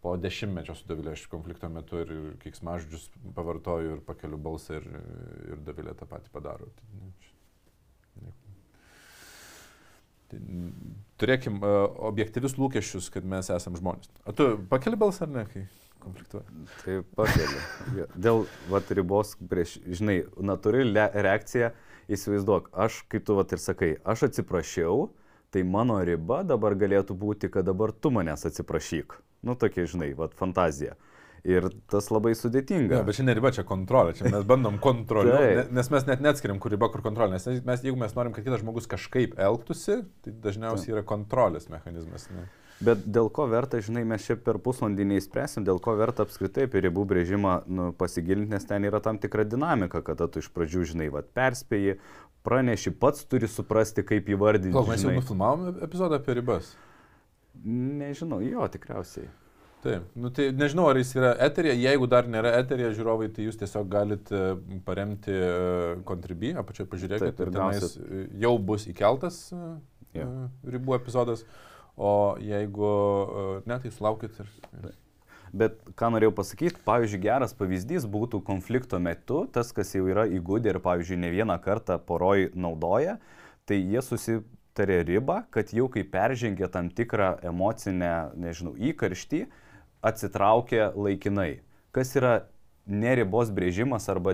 [0.04, 4.92] po dešimtmečio su Davilė aš konflikto metu ir, ir kiksmažodžius pavartoju ir pakeliu balsą ir,
[5.48, 6.68] ir Davilė tą patį padaro.
[6.76, 8.36] Tai, ne,
[10.32, 10.40] Tai
[11.20, 14.12] turėkim uh, objektyvius lūkesčius, kad mes esame žmonės.
[14.24, 15.66] O tu pakeli balsą ar ne, kai
[16.02, 16.66] konfliktuoji?
[16.82, 18.06] Tai pakeli.
[18.16, 21.74] Dėl vat, ribos prieš, žinai, natūrali reakcija,
[22.12, 25.10] įsivaizduok, aš, kaip tu vat ir sakai, aš atsiprašiau,
[25.52, 29.20] tai mano riba dabar galėtų būti, kad dabar tu manęs atsiprašyk.
[29.46, 30.96] Nu, tokia, žinai, vat fantazija.
[31.48, 33.00] Ir tas labai sudėtinga.
[33.00, 34.14] Ne, bet čia ne riba, čia kontrolė.
[34.18, 37.40] Čia mes bandom kontroliuoti, nes mes net neatskiriam, kur riba, kur kontrolė.
[37.40, 42.28] Nes mes, jeigu mes norim, kad kitas žmogus kažkaip elgtųsi, tai dažniausiai yra kontrolės mechanizmas.
[42.36, 42.46] Ne?
[42.82, 46.82] Bet dėl ko verta, žinai, mes čia per pusvalandį neįspręsim, dėl ko verta apskritai apie
[46.86, 51.12] ribų brėžimą nu, pasigilinti, nes ten yra tam tikra dinamika, kada tu iš pradžių, žinai,
[51.14, 52.00] vad perspėji,
[52.46, 54.74] praneši, pats turi suprasti, kaip įvardinti.
[54.74, 56.74] Gal mes jau nufilmavom epizodą apie ribas?
[57.62, 59.30] Nežinau, jo, tikriausiai.
[59.82, 63.58] Taip, nu, tai nežinau, ar jis yra eterija, jeigu dar nėra eterija, žiūrovai, tai jūs
[63.58, 64.42] tiesiog galite
[64.86, 65.34] paremti
[66.06, 69.40] Contribui, e, apačioje pažiūrėkite, Taip, ir tenais e, jau bus įkeltas
[70.14, 70.30] yeah.
[70.70, 71.42] ribų epizodas,
[71.98, 72.92] o jeigu
[73.66, 74.52] ne, tai sulaukit ir...
[74.84, 74.92] ir...
[75.52, 80.72] Bet ką norėjau pasakyti, pavyzdžiui, geras pavyzdys būtų konflikto metu, tas, kas jau yra įgūdę
[80.72, 83.18] ir, pavyzdžiui, ne vieną kartą poroj naudoja,
[83.68, 89.42] tai jie susitarė ribą, kad jau kai peržengia tam tikrą emocinę, nežinau, įkarštį,
[90.02, 91.62] atsitraukia laikinai.
[91.92, 92.46] Kas yra
[92.86, 94.34] neribos brėžimas arba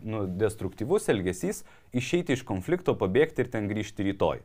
[0.00, 1.64] nu, destruktyvus elgesys-
[2.00, 4.42] išeiti iš konflikto, pabėgti ir ten grįžti rytoj.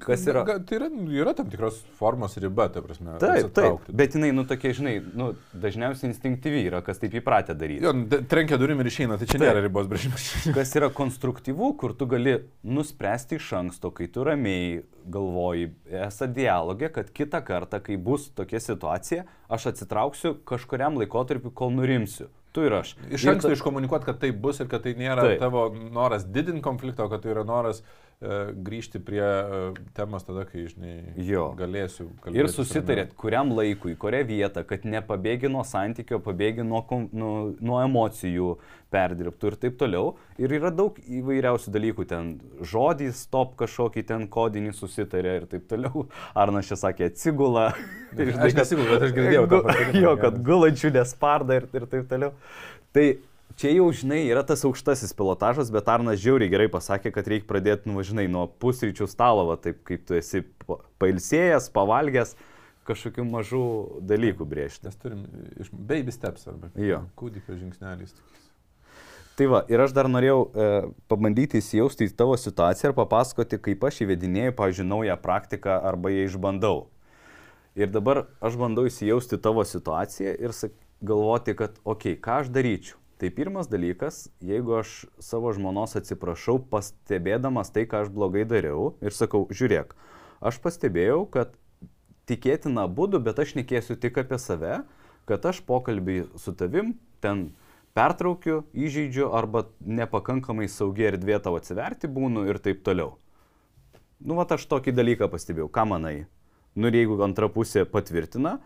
[0.00, 0.42] Kas yra?
[0.46, 3.18] Ga, tai yra, yra tam tikros formos riba, ta prasme.
[3.20, 7.84] Taip, taip, bet jinai, nu, tokia, žinai, nu, dažniausiai instinktyvi yra, kas taip įpratę daryti.
[7.84, 7.92] Jo,
[8.30, 9.46] trenkia durim ir išeina, tai čia taip.
[9.50, 10.28] nėra ribos brėžimas.
[10.56, 15.72] kas yra konstruktyvu, kur tu gali nuspręsti iš anksto, kai tu ramiai galvoji,
[16.06, 22.32] esi dialogė, kad kitą kartą, kai bus tokia situacija, aš atsitrauksiu kažkuriam laikotarpiu, kol nurimsiu.
[22.52, 22.90] Tu ir aš.
[23.08, 23.56] Iš anksto ta...
[23.56, 25.38] iškomunikuoti, kad tai bus ir kad tai nėra taip.
[25.40, 29.60] tavo noras didinti konfliktą, kad tai yra noras E, grįžti prie e,
[29.96, 30.92] temos tada, kai, žinai,
[31.26, 31.48] jo.
[31.58, 32.08] galėsiu.
[32.30, 38.52] Ir susitarėt, kuriam laikui, kurią vietą, kad nepabėgi nuo santykio, pabėgi nuo, nuo, nuo emocijų
[38.92, 40.12] perdirbtų ir taip toliau.
[40.38, 42.30] Ir yra daug įvairiausių dalykų, ten
[42.72, 46.06] žodį stop kažkokį ten kodinį susitarė ir taip toliau.
[46.44, 47.72] Arnas čia sakė atsigula.
[48.46, 49.48] aš nesigulu, bet aš girdėjau.
[49.98, 52.36] Jo, kad gulančių nesparda ir, ir taip toliau.
[52.92, 53.06] Tai
[53.56, 57.90] čia jau, žinai, yra tas aukštasis pilotažas, bet Arnas žiauriai gerai pasakė, kad reikia pradėti,
[57.90, 60.44] nu, žinai, nuo pusryčių stalo, va, taip kaip tu esi
[61.02, 62.36] pailsėjęs, pavalgęs,
[62.88, 63.64] kažkokių mažų
[64.10, 64.86] dalykų brėžti.
[64.88, 65.26] Mes turim
[65.62, 67.02] iš baby steps arba jo.
[67.18, 68.14] kūdikio žingsneliais.
[69.38, 70.70] Tai va, ir aš dar norėjau e,
[71.08, 76.26] pabandyti įsijausti į tavo situaciją ir papasakoti, kaip aš įvedinėjau, pavyzdžiui, naują praktiką arba ją
[76.28, 76.82] išbandau.
[77.78, 80.52] Ir dabar aš bandau įsijausti tavo situaciją ir
[81.00, 86.56] galvoti, kad, okei, okay, ką aš daryčiau Tai pirmas dalykas, jeigu aš savo žmonos atsiprašau,
[86.72, 89.92] pastebėdamas tai, ką aš blogai dariau ir sakau, žiūrėk,
[90.42, 91.52] aš pastebėjau, kad
[92.26, 94.80] tikėtina būdu, bet aš nekėsiu tik apie save,
[95.30, 97.52] kad aš pokalbį su tavim ten
[97.94, 103.20] pertraukiu, įžeidžiu arba nepakankamai saugiai erdvė tavo atsiverti būnu ir taip toliau.
[104.18, 105.70] Nu, va, aš tokį dalyką pastebėjau.
[105.70, 106.24] Ką manai?
[106.74, 108.58] Nu, ir jeigu antra pusė patvirtina,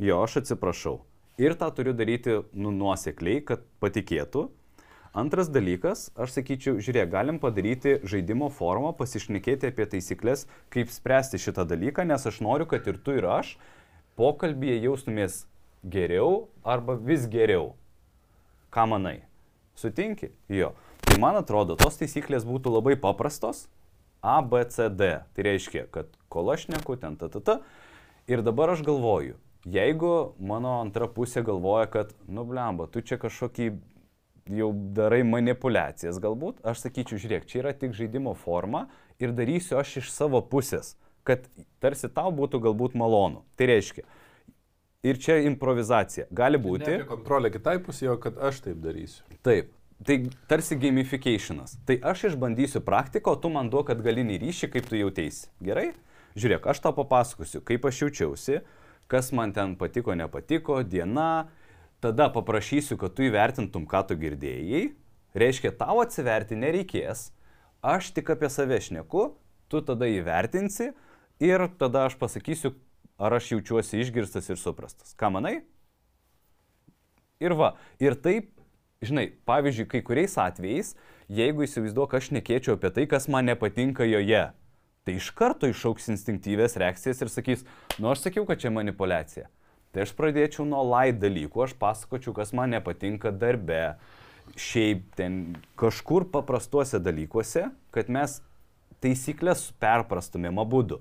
[0.00, 1.02] jo, aš atsiprašau.
[1.40, 4.50] Ir tą turiu daryti, nu, nuosekliai, kad patikėtų.
[5.16, 11.64] Antras dalykas, aš sakyčiau, žiūrėk, galim padaryti žaidimo formą, pasišnekėti apie taisyklės, kaip spręsti šitą
[11.66, 13.56] dalyką, nes aš noriu, kad ir tu ir aš
[14.20, 15.40] pokalbėje jaustumės
[15.82, 17.72] geriau arba vis geriau.
[18.70, 19.16] Ką manai?
[19.80, 20.30] Sutinki?
[20.52, 20.74] Jo.
[21.08, 23.64] Tai man atrodo, tos taisyklės būtų labai paprastos.
[24.20, 25.14] A, B, C, D.
[25.24, 27.62] Tai reiškia, kad kol aš neku, ten ta, ta, ta.
[28.28, 33.70] Ir dabar aš galvoju, jeigu mano antra pusė galvoja, kad, nu blemba, tu čia kažkokį
[34.50, 38.86] jau darai manipulacijas galbūt, aš sakyčiau, žiūrėk, čia yra tik žaidimo forma
[39.22, 40.96] ir darysiu aš iš savo pusės,
[41.26, 41.44] kad
[41.82, 43.44] tarsi tau būtų galbūt malonu.
[43.60, 44.06] Tai reiškia,
[45.06, 46.28] ir čia improvizacija.
[46.30, 47.00] Gali būti.
[47.08, 49.24] Kontrolę kitai pusėje, kad aš taip darysiu.
[49.46, 49.72] Taip.
[50.06, 50.16] Tai
[50.48, 51.76] tarsi gamificationas.
[51.84, 55.50] Tai aš išbandysiu praktiką, o tu man duok atgalinį ryšį, kaip tu jautėsi.
[55.64, 55.90] Gerai?
[56.40, 58.60] Žiūrėk, aš tau papasakosiu, kaip aš jaučiausi,
[59.10, 61.50] kas man ten patiko, nepatiko, diena,
[62.00, 64.90] tada paprašysiu, kad tu įvertintum, ką tu girdėjai.
[65.36, 67.28] Reiškia, tau atsiverti nereikės,
[67.86, 69.28] aš tik apie save šneku,
[69.70, 70.90] tu tada įvertinsi
[71.42, 72.72] ir tada aš pasakysiu,
[73.20, 75.14] ar aš jaučiuosi išgirstas ir suprastas.
[75.14, 75.60] Ką manai?
[77.40, 78.50] Ir va, ir taip,
[79.04, 80.92] žinai, pavyzdžiui, kai kuriais atvejais,
[81.30, 84.42] jeigu įsivaizduok, aš nekėčiau apie tai, kas man nepatinka joje,
[85.10, 87.64] tai iš karto išauks instinktyvės reakcijas ir sakys,
[87.98, 89.48] nu aš sakiau, kad čia manipulacija.
[89.90, 93.96] Tai aš pradėčiau nuo light dalykų, aš pasakočiau, kas man nepatinka darbe,
[94.54, 98.38] šiaip ten kažkur paprastuose dalykuose, kad mes
[99.02, 101.00] taisyklės perprastumėm abu.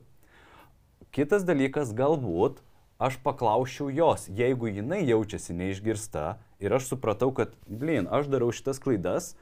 [1.14, 2.64] Kitas dalykas, galbūt
[2.98, 8.82] aš paklausčiau jos, jeigu jinai jaučiasi neišgirsta ir aš supratau, kad, blin, aš darau šitas
[8.82, 9.36] klaidas,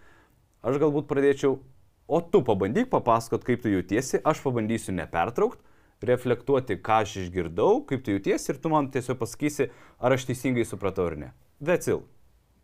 [0.59, 1.61] aš galbūt pradėčiau,
[2.07, 5.63] o tu pabandyk papasakot, kaip tu jautiesi, aš pabandysiu nepertraukti,
[6.07, 10.65] reflektuoti, ką aš išgirdau, kaip tu jautiesi ir tu man tiesiog pasakysi, ar aš teisingai
[10.69, 11.31] supratau ar ne.
[11.59, 12.03] Vecil.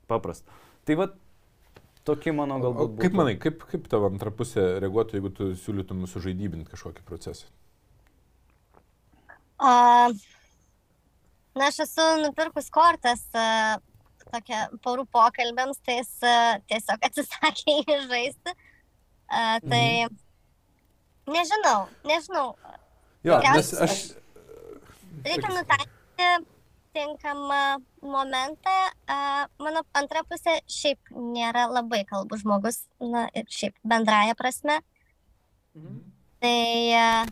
[0.07, 0.51] Paprasta.
[0.85, 1.07] Tai va,
[2.05, 2.97] tokie mano O galbūt.
[2.99, 3.17] kaip būtų.
[3.19, 7.49] manai, kaip, kaip tavo antra pusė reaguotų, jeigu tu siūlytum sužaidybinti kažkokį procesą?
[9.63, 10.11] A,
[11.55, 13.79] na, aš esu nupirkus kortas a,
[14.33, 16.35] tokia porų pokalbėms, tai jis a,
[16.69, 18.55] tiesiog atsisakė jį žaisti.
[19.33, 20.05] A, tai
[21.25, 22.53] nežinau, nežinau.
[23.25, 23.95] Jo, nes aš...
[25.23, 26.27] Reikia nutaikyti
[26.93, 28.73] tinkamą momentą.
[29.09, 34.81] A, mano antra pusė šiaip nėra labai kalbus žmogus, na ir šiaip bendraja prasme.
[36.43, 36.59] Tai,
[36.93, 37.25] a,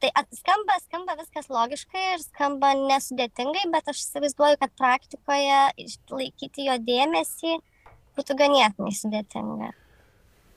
[0.00, 6.70] tai at- skamba, skamba viskas logiškai ir skamba nesudėtingai, bet aš įsivaizduoju, kad praktikoje išlaikyti
[6.70, 7.58] jo dėmesį
[8.16, 9.74] būtų ganėtinai sudėtinga.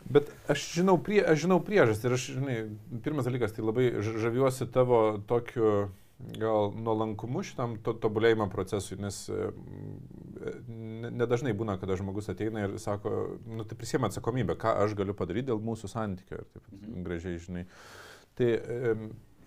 [0.09, 2.57] Bet aš žinau, prie, aš žinau priežastį ir aš, žinai,
[3.05, 5.89] pirmas dalykas, tai labai žaviuosi tavo tokiu
[6.35, 9.21] gal nuolankumu šitam to, tobulėjimo procesui, nes
[10.67, 13.13] ne- nedažnai būna, kada žmogus ateina ir sako,
[13.47, 17.03] nu tai prisėmė atsakomybę, ką aš galiu padaryti dėl mūsų santykio ir taip Mhm.
[17.07, 17.65] gražiai, žinai.
[18.35, 18.49] Tai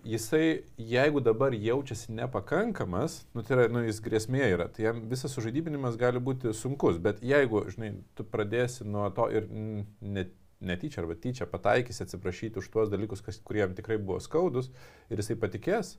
[0.03, 5.31] jisai, jeigu dabar jaučiasi nepakankamas, nu tai yra, nu jis grėsmė yra, tai jam visas
[5.31, 10.33] sužaidybinimas gali būti sunkus, bet jeigu, žinai, tu pradėsi nuo to ir mm, net
[10.65, 14.71] netyčia arba tyčia pataikysi atsiprašyti už tuos dalykus, kas, kurie jam tikrai buvo skaudus
[15.09, 15.95] ir jisai patikės,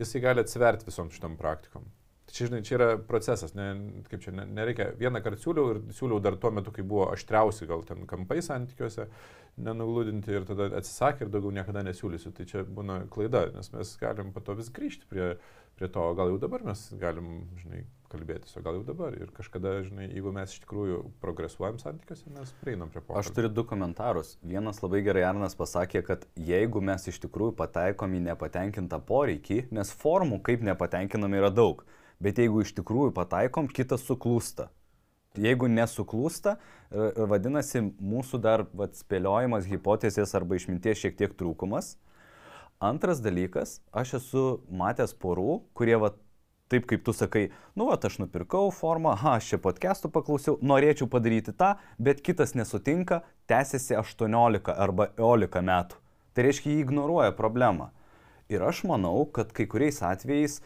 [0.00, 1.84] jisai gali atsiverti visom šitom praktikom.
[2.30, 3.68] Tai čia, žinai, čia yra procesas, ne,
[4.06, 7.66] kaip čia, ne, nereikia, vieną kartą siūliau ir siūliau dar tuo metu, kai buvo aštriausi
[7.66, 9.08] gal ten kampai santykiuose,
[9.58, 12.30] nenuglūdinti ir tada atsisakė ir daugiau niekada nesiūlysiu.
[12.36, 15.32] Tai čia būna klaida, nes mes galim po to vis grįžti prie,
[15.74, 17.32] prie to, gal jau dabar mes galim,
[17.64, 19.14] žinai, kalbėtis, o gal jau dabar.
[19.18, 23.22] Ir kažkada, žinai, jeigu mes iš tikrųjų progresuojam santykiuose, mes prieinam prie pokalbio.
[23.22, 24.34] Aš turiu du komentarus.
[24.46, 29.94] Vienas labai gerai Arnas pasakė, kad jeigu mes iš tikrųjų pataikom į nepatenkintą poreikį, nes
[30.02, 31.84] formų kaip nepatenkinami yra daug,
[32.22, 34.68] bet jeigu iš tikrųjų pataikom, kitas suklūsta.
[35.38, 36.56] Jeigu nesuklūsta,
[36.90, 41.94] e, vadinasi, mūsų dar vat, spėliojimas, hipotezės arba išminties šiek tiek trūkumas.
[42.82, 44.42] Antras dalykas, aš esu
[44.72, 46.16] matęs porų, kurie vat,
[46.70, 51.08] taip kaip tu sakai, nu, va, aš nupirkau formą, ha, aš čia podcastų paklausiau, norėčiau
[51.10, 55.98] padaryti tą, bet kitas nesutinka, tęsiasi 18 arba 11 metų.
[56.30, 57.90] Tai reiškia, jį ignoruoja problemą.
[58.50, 60.60] Ir aš manau, kad kai kuriais atvejais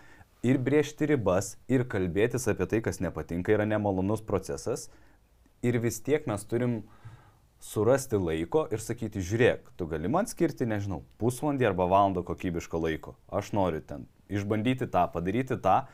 [0.45, 4.91] ir brėžti ribas, ir kalbėtis apie tai, kas nepatinka, yra nemalonus procesas,
[5.65, 6.83] ir vis tiek mes turim
[7.65, 13.17] surasti laiko ir sakyti, žiūrėk, tu gali man skirti, nežinau, pusvalandį arba valandą kokybiško laiko.
[13.33, 15.85] Aš noriu ten išbandyti tą, padaryti tą.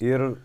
[0.00, 0.36] Ir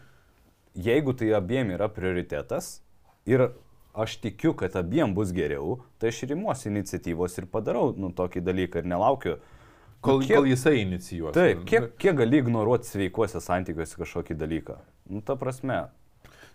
[0.75, 2.81] jeigu tai abiem yra prioritetas
[3.29, 3.49] ir
[3.93, 8.41] aš tikiu, kad abiem bus geriau, tai aš ir imuosi iniciatyvos ir padarau nu, tokį
[8.41, 9.35] dalyką ir nelaukiu.
[10.03, 11.33] Kol, Nu, kiek- kol jisai inicijuos.
[11.37, 14.79] Taip, kiek, kiek gali ignoruoti sveikuose santykiuose kažkokį dalyką?
[15.09, 15.85] Nu, ta prasme,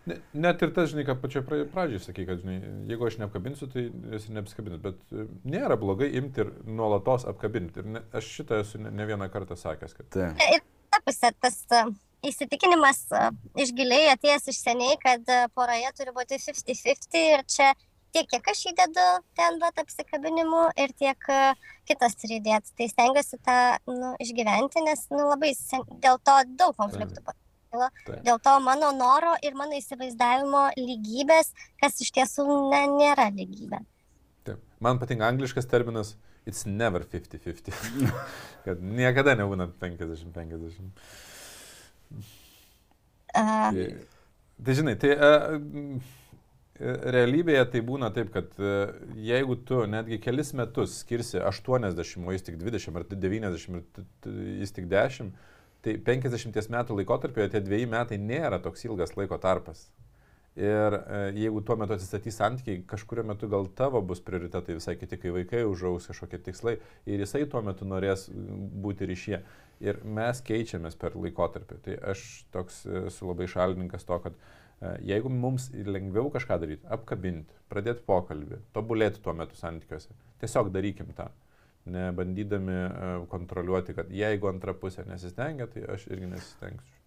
[0.09, 3.67] Ne, net ir tas, žinai, ką pačioje pra- pradžioje sakai, kad, žinai, jeigu aš neapkabinsiu,
[3.69, 3.83] tai
[4.17, 4.81] esi neapsikabinęs.
[4.81, 7.83] Bet e, nėra blogai imti ir nuolatos apkabinti.
[7.83, 10.61] Ir ne, aš šitą esu ne, ne vieną kartą sakęs, kad tai.
[11.09, 11.85] Pusė, tas e,
[12.29, 13.21] įsitikinimas e,
[13.65, 17.71] iš giliai atėjęs iš seniai, kad e, poroje turi būti 50-50 ir čia
[18.13, 19.07] tiek, kiek aš įdedu
[19.39, 21.31] ten vat apsikabinimu ir tiek
[21.89, 22.75] kitas turi įdėti.
[22.77, 23.57] Tai stengiuosi tą
[23.89, 25.85] nu, išgyventi, nes nu, labai sen...
[26.05, 27.25] dėl to daug konfliktų.
[27.25, 28.13] Taip.
[28.25, 33.81] Dėl to mano noro ir mano įsivaizdavimo lygybės, kas iš tiesų ne, nėra lygybė.
[34.49, 34.61] Taip.
[34.85, 36.17] Man patinka angliškas terminas
[36.49, 37.73] it's never 50-50.
[38.67, 40.89] kad niekada nebūna 50-50.
[43.37, 43.87] Uh, Tai,
[44.65, 45.99] tai žinai, tai e,
[47.15, 48.73] realybėje tai būna taip, kad e,
[49.29, 54.07] jeigu tu netgi kelis metus skirsi 80, o jis tik 20, ar 90, ir t-
[54.25, 55.31] t- jis tik 10,
[55.85, 59.87] tai 50 metų laikotarpėje tie dviejai metai nėra toks ilgas laiko tarpas.
[60.59, 65.19] Ir e, jeigu tuo metu atsistatys santykiai, kažkurio metu gal tavo bus prioritetai visai kiti,
[65.23, 66.75] kai vaikai užaus kažkokie tikslai
[67.07, 68.27] ir jisai tuo metu norės
[68.83, 69.39] būti ryšyje.
[69.87, 71.79] Ir mes keičiamės per laikotarpį.
[71.85, 76.91] Tai aš toks e, esu labai šalininkas to, kad e, jeigu mums lengviau kažką daryti,
[76.91, 80.11] apkabinti, pradėti pokalbį, tobulėti tuo metu santykiuose,
[80.43, 81.31] tiesiog darykim tą.
[81.89, 82.81] Nebandydami
[83.31, 86.98] kontroliuoti, kad jeigu antra pusė nesistengia, tai aš irgi nesistengsiu.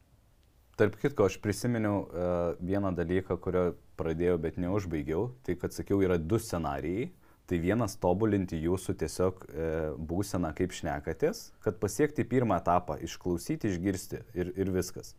[0.79, 3.65] Tarp kitko, aš prisiminiau uh, vieną dalyką, kurio
[3.99, 5.31] pradėjau, bet neužbaigiau.
[5.45, 7.09] Tai, kad sakiau, yra du scenarijai.
[7.51, 9.63] Tai vienas tobulinti jūsų tiesiog e,
[10.07, 15.09] būseną, kaip šnekatės, kad pasiekti pirmą etapą, išklausyti, išgirsti ir, ir viskas.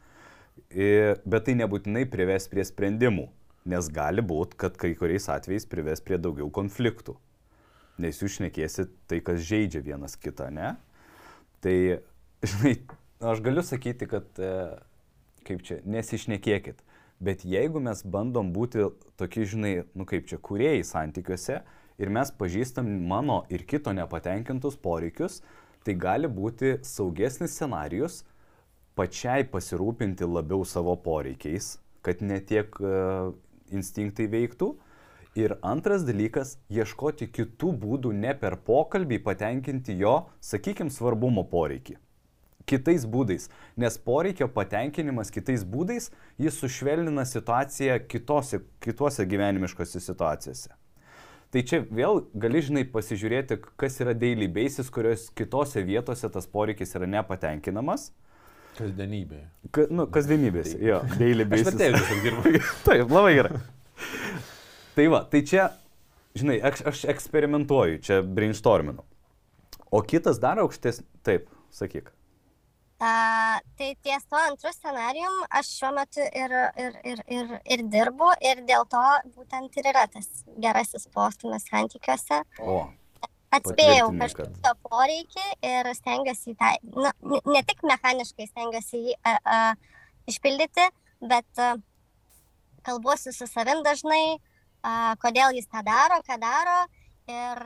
[0.73, 3.27] E, bet tai nebūtinai prives prie sprendimų,
[3.69, 7.19] nes gali būti, kad kai kuriais atvejais prives prie daugiau konfliktų.
[8.01, 10.73] Nes jūs šnekėsit tai, kas žaidžia vienas kitą, ne?
[11.61, 11.77] Tai,
[12.49, 12.79] žinai,
[13.29, 14.55] aš galiu sakyti, kad, e,
[15.47, 16.83] kaip čia, nesišnekėkit.
[17.23, 18.89] Bet jeigu mes bandom būti
[19.21, 21.61] tokie, žinai, nu kaip čia, kuriejai santykiuose
[22.03, 25.41] ir mes pažįstam mano ir kito nepatenkintus poreikius,
[25.87, 28.23] tai gali būti saugesnis scenarius
[28.99, 33.33] pačiai pasirūpinti labiau savo poreikiais, kad ne tiek uh,
[33.71, 34.75] instinktai veiktų.
[35.39, 41.97] Ir antras dalykas- ieškoti kitų būdų ne per pokalbį patenkinti jo, sakykime, svarbumo poreikį.
[42.69, 50.71] Kitais būdais, nes poreikio patenkinimas kitais būdais, jis sušvelnina situaciją kitose, kitose gyvenimiškose situacijose.
[51.53, 56.95] Tai čia vėl gali, žinai, pasižiūrėti, kas yra daily basis, kurios kitose vietose tas poreikis
[56.97, 58.09] yra nepatenkinamas.
[58.79, 59.45] Kasdienybėje.
[59.75, 60.73] Ka, nu, kasdienybės.
[60.81, 61.69] Jo, daily Aš basis.
[61.69, 62.55] vertėjau tiesiog dirbu.
[62.87, 63.61] Taip, labai gerai.
[64.97, 65.67] tai va, tai čia,
[66.41, 69.05] žinai, aš, aš eksperimentuoju, čia brainstorminu.
[69.93, 72.09] O kitas dar aukštesnis, taip, sakyk.
[73.03, 78.29] A, tai ties tuo antru scenarijum aš šiuo metu ir, ir, ir, ir, ir dirbu
[78.47, 79.03] ir dėl to
[79.35, 80.29] būtent ir yra tas
[80.63, 82.39] gerasis postumis santykiuose.
[82.63, 82.77] O,
[83.53, 89.35] Atspėjau kad- kažkokio poreikį ir stengiuosi tą, na, ne, ne tik mechaniškai stengiuosi jį a,
[89.57, 89.59] a,
[90.31, 90.87] išpildyti,
[91.35, 91.75] bet a,
[92.87, 94.39] kalbuosi su savim dažnai,
[94.87, 96.79] a, kodėl jis tą daro, ką daro.
[97.31, 97.59] Ir,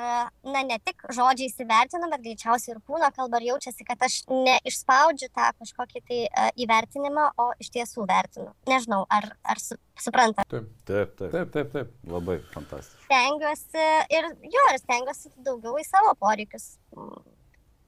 [0.44, 5.30] na, ne tik žodžiai įsivertinu, bet greičiausiai ir kūno kalba ir jaučiasi, kad aš neišspaudžiu
[5.32, 8.50] tą kažkokį tai a, įvertinimą, o iš tiesų vertinu.
[8.68, 10.44] Nežinau, ar, ar su, supranta.
[10.52, 11.32] Taip, taip, taip.
[11.32, 11.72] taip, taip.
[11.72, 11.96] taip.
[12.12, 13.06] Labai fantastiška.
[13.06, 13.88] stengiuosi
[14.18, 17.26] ir jo, ir stengiuosi daugiau į savo poreikius mm,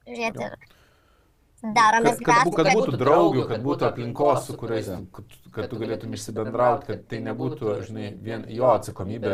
[0.09, 0.49] žiūrėti.
[0.49, 0.78] Ir
[1.63, 2.81] daromės Kad, kad, bū- kad grafiką.
[2.85, 7.73] būtų draugių, kad būtų aplinkos, su kuriais, kad, kad tu galėtum išsibendrauti, kad tai nebūtų,
[7.87, 9.33] žinai, vien jo atsakomybė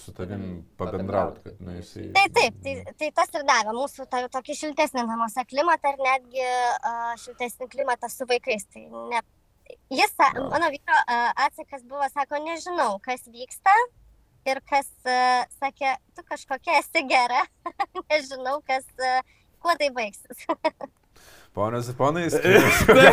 [0.00, 0.44] su tavim
[0.80, 2.10] pabendrauti, kad, na, jisai...
[2.16, 6.44] Tai taip, tai, tai tas ir davė mūsų tą tokį šiltesnį namuose klimatą ir netgi
[6.44, 8.66] uh, šiltesnį klimatą su vaikais.
[8.74, 8.84] Tai
[9.14, 9.22] ne,
[9.90, 10.48] jis, Jo.
[10.52, 13.72] mano vyro uh, atsakas buvo, sako, nežinau, kas vyksta.
[14.44, 17.46] Ir kas uh, sakė, tu kažkokia esi gera,
[18.10, 19.22] nežinau, kas, uh,
[19.64, 20.44] kuo tai baigsis.
[21.54, 22.24] Ponios ir ponai,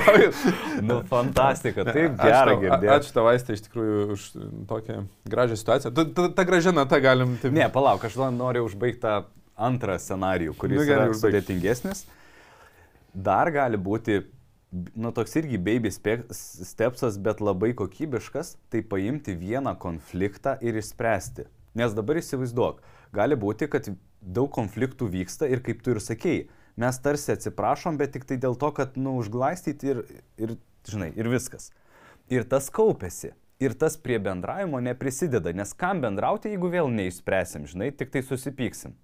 [0.89, 2.89] Nu, fantastika, taip gerai girdėti.
[2.95, 4.24] Ačiū tau, Aistė, iš tikrųjų, už
[4.72, 4.95] tokią
[5.30, 5.91] gražią situaciją.
[5.93, 7.53] Ta, ta, ta gražina, tą galim taip.
[7.53, 9.14] Ne, palauk, aš noriu užbaigti tą
[9.62, 12.07] antrą scenarijų, kuris Nu, gerai, yra sudėtingesnis.
[13.14, 14.24] Dar gali būti
[14.72, 21.45] nu, toks irgi baby stepsas, bet labai kokybiškas, tai paimti vieną konfliktą ir išspręsti.
[21.78, 22.82] Nes dabar įsivaizduok,
[23.16, 23.91] gali būti, kad
[24.22, 26.39] daug konfliktų vyksta ir kaip tu ir sakei,
[26.80, 30.01] mes tarsi atsiprašom, bet tik tai dėl to, kad, nu, užglaistyti ir,
[30.39, 30.55] ir,
[30.88, 31.72] žinai, ir viskas.
[32.32, 33.36] Ir tas kaupėsi.
[33.61, 38.95] Ir tas prie bendravimo neprisideda, nes kam bendrauti, jeigu vėl neišspręsim, žinai, tik tai susipyksim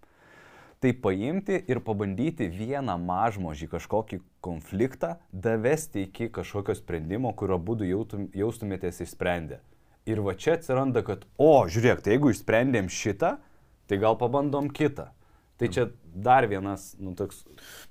[0.80, 7.88] tai paimti ir pabandyti vieną mažmožį kažkokį konfliktą, davesti iki kažkokio sprendimo, kurio būdu
[8.38, 9.59] jaustumėtės išsprendę.
[10.07, 13.38] Ir va čia atsiranda, kad, o, žiūrėk, tai jeigu išsprendėm šitą,
[13.89, 15.09] tai gal pabandom kitą.
[15.58, 17.39] Tai čia dar vienas, nu, toks...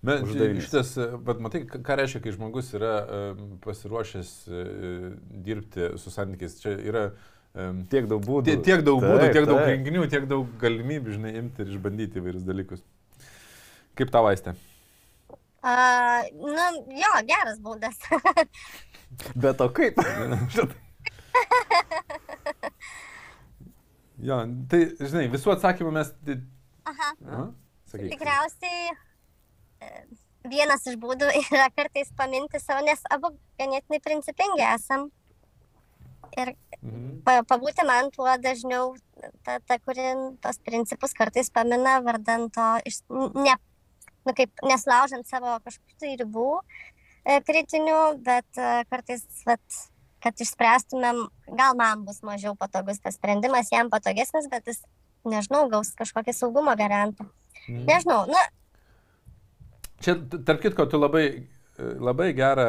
[0.06, 0.68] Bet uždavinys.
[0.68, 0.92] šitas,
[1.26, 2.92] bet matai, ką reiškia, kai žmogus yra
[3.64, 4.60] pasiruošęs e,
[5.48, 6.54] dirbti su santykiais.
[6.62, 7.02] Čia yra
[7.58, 8.46] em, Tiek daug būdų.
[8.52, 9.70] tie- tiek daug būdų, Taip, tiek daug taip.
[9.72, 12.84] renginių, tiek daug galimybių, žinai, imti ir išbandyti įvairius dalykus.
[13.98, 14.54] Kaip tau vaistė?
[15.66, 17.98] Uh, nu, jo, geras būdas.
[19.42, 19.98] Bet o kaip?
[24.26, 24.38] Jo,
[24.70, 26.08] tai, žinai, visų atsakymų mes...
[26.86, 27.10] Aha.
[27.26, 27.42] Aha,
[27.90, 28.14] sakyk.
[28.14, 28.90] Tikriausiai
[29.82, 29.92] e,
[30.46, 35.08] vienas iš būdų yra kartais paminti savo, nes abu ganėtinai principingi esam.
[36.36, 36.52] Ir
[36.86, 37.22] Mhm.
[37.26, 38.94] pa, pabūti man tuo dažniau,
[39.46, 40.04] ta, ta kuri
[40.44, 43.56] tos principus kartais pamina vardant to, iš, ne,
[44.26, 49.80] nu, kaip neslaužant savo kažkokių tai ribų e, kritinių, bet e, kartais, vat,
[50.22, 51.24] kad išspręstumėm,
[51.58, 54.82] gal man bus mažiau patogus tas sprendimas, jam patogesnis, bet jis,
[55.30, 57.28] nežinau, gaus kažkokį saugumo garantą.
[57.66, 57.84] Mhm.
[57.88, 58.44] Nežinau, nu,
[60.04, 61.24] Čia, tarp kitko, tu labai,
[61.78, 62.66] labai gerą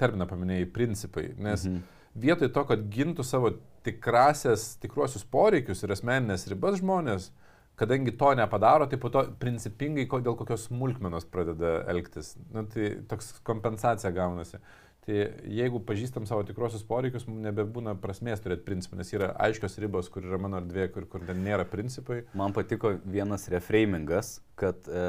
[0.00, 1.26] terminą paminėjai- principai.
[1.36, 1.82] Nes mhm.
[2.16, 3.52] vietoj to, kad gintų savo
[3.84, 7.30] tikrasias, tikruosius poreikius ir asmeninės ribas žmonės,
[7.76, 12.36] kadangi to nepadaro, tai po to principingai dėl kokios smulkmenos pradeda elgtis.
[12.52, 14.60] Na, tai toks kompensacija gaunasi.
[15.02, 15.14] Tai
[15.50, 20.22] jeigu pažįstam savo tikruosius poreikius, mums nebebūna prasmės turėti principų, nes yra aiškios ribos, kur
[20.28, 22.20] yra mano erdvė, kur, kur ten nėra principai.
[22.38, 25.02] Man patiko vienas reframingas, kad e,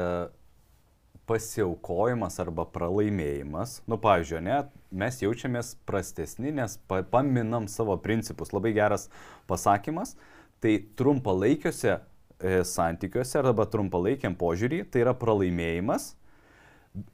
[1.30, 4.58] pasiaukojimas arba pralaimėjimas, nu, pavyzdžiui, ne,
[4.90, 8.50] mes jaučiamės prastesni, nes pa, paminam savo principus.
[8.56, 9.06] Labai geras
[9.46, 10.16] pasakymas.
[10.64, 16.16] Tai trumpalaikiuose e, santykiuose arba trumpalaikiam požiūrį tai yra pralaimėjimas,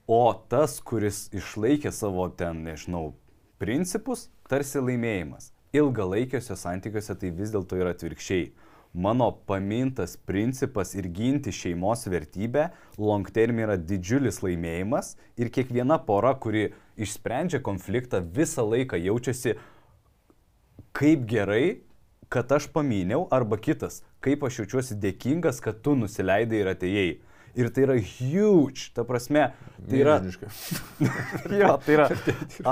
[0.07, 3.15] o tas, kuris išlaikė savo ten, nežinau,
[3.63, 5.53] principus, tarsi laimėjimas.
[5.77, 8.51] Ilgalaikiuose santykiuose tai vis dėlto yra atvirkščiai
[8.93, 16.35] mano pamintas principas ir ginti šeimos vertybę long term yra didžiulis laimėjimas ir kiekviena pora,
[16.35, 19.55] kuri išsprendžia konfliktą, visą laiką jaučiasi
[20.97, 21.81] kaip gerai,
[22.31, 27.11] kad aš paminėjau, arba kitas, kaip aš jaučiuosi dėkingas, kad tu nusileidai ir atėjai.
[27.59, 29.49] Ir tai yra huge, ta prasme,
[29.89, 30.19] tai yra,
[31.61, 32.07] jo, tai yra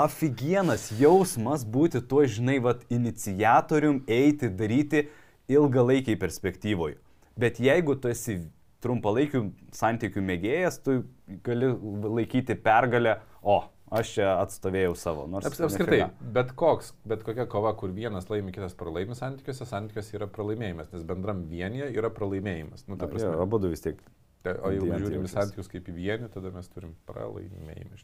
[0.05, 5.07] aфиgenas jausmas būti tuo, žinai, vat, inicijatorium, eiti, daryti
[5.51, 6.99] ilgalaikiai perspektyvoje.
[7.39, 8.39] Bet jeigu tu esi
[8.83, 9.43] trumpalaikių
[9.75, 11.01] santykių mėgėjas, tu
[11.45, 11.73] gali
[12.05, 13.61] laikyti pergalę, o,
[13.91, 15.25] aš čia atstovėjau savo.
[15.31, 20.15] Nors Aps, apskritai, bet koks, bet kokia kova, kur vienas laimi, kitas pralaimi santykiuose, santykiuose
[20.19, 22.87] yra pralaimėjimas, nes bendram vienyje yra pralaimėjimas.
[22.87, 24.01] Nu, ta Jo, prasme, abu vis tiek.
[24.45, 28.03] Ta- o jeigu žiūrim į santykius kaip į vienį, tada mes turim pralaimėjimą.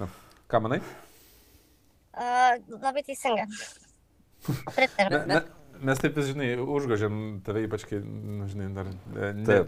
[0.00, 0.08] Na,
[0.52, 0.80] ką manai?
[2.16, 3.46] uh, labai teisinga.
[4.46, 5.12] Pritariu.
[5.12, 5.52] Ne, ne, bet-
[5.84, 9.58] mes taip vis, žinai, užgožiam tave, ypač kai, nu, žinai, dar e, ne,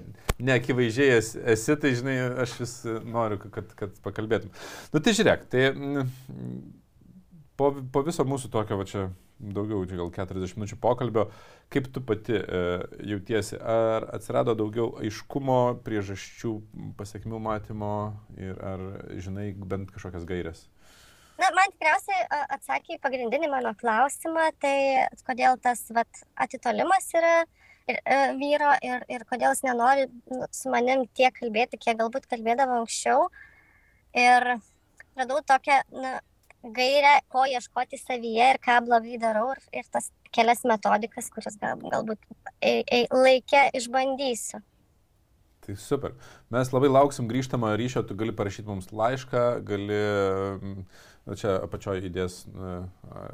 [0.50, 1.18] neakivaizdžiai
[1.54, 4.52] esi, tai, žinai, aš vis noriu, kad, kad pakalbėtum.
[4.94, 6.12] Nu, tai žiūrėk, tai mm,
[7.60, 11.28] po, po viso mūsų tokio, va čia daugiau, čia gal 40 minučių pokalbio,
[11.72, 12.62] kaip tu pati e,
[13.12, 16.54] jautiesi, ar atsirado daugiau aiškumo, priežasčių,
[16.98, 17.92] pasiekmių matymo
[18.38, 18.84] ir ar
[19.22, 20.66] žinai bent kažkokias gairias?
[21.38, 22.24] Na, man tikriausiai
[22.56, 27.36] atsakė į pagrindinį mano klausimą, tai kodėl tas vat, atitolimas yra
[27.86, 32.26] ir, e, vyro ir, ir kodėl jis nenori nu, su manim tiek kalbėti, kiek galbūt
[32.32, 33.28] kalbėdavo anksčiau.
[34.18, 34.48] Ir
[35.18, 36.16] radau tokią na,
[36.62, 41.78] gairę, ko ieškoti savyje ir ką blogai darau ir, ir tas kelias metodikas, kurias gal,
[41.78, 42.18] galbūt
[42.60, 44.60] e, e, laikę išbandysiu.
[45.64, 46.14] Tai super.
[46.54, 49.98] Mes labai lauksim grįžtamo ryšio, tu gali parašyti mums laišką, gali,
[50.56, 50.86] mm,
[51.36, 52.74] čia apačioje įdės e,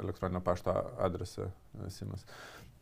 [0.03, 1.51] elektroninio pašto adresą
[1.95, 2.27] Simas.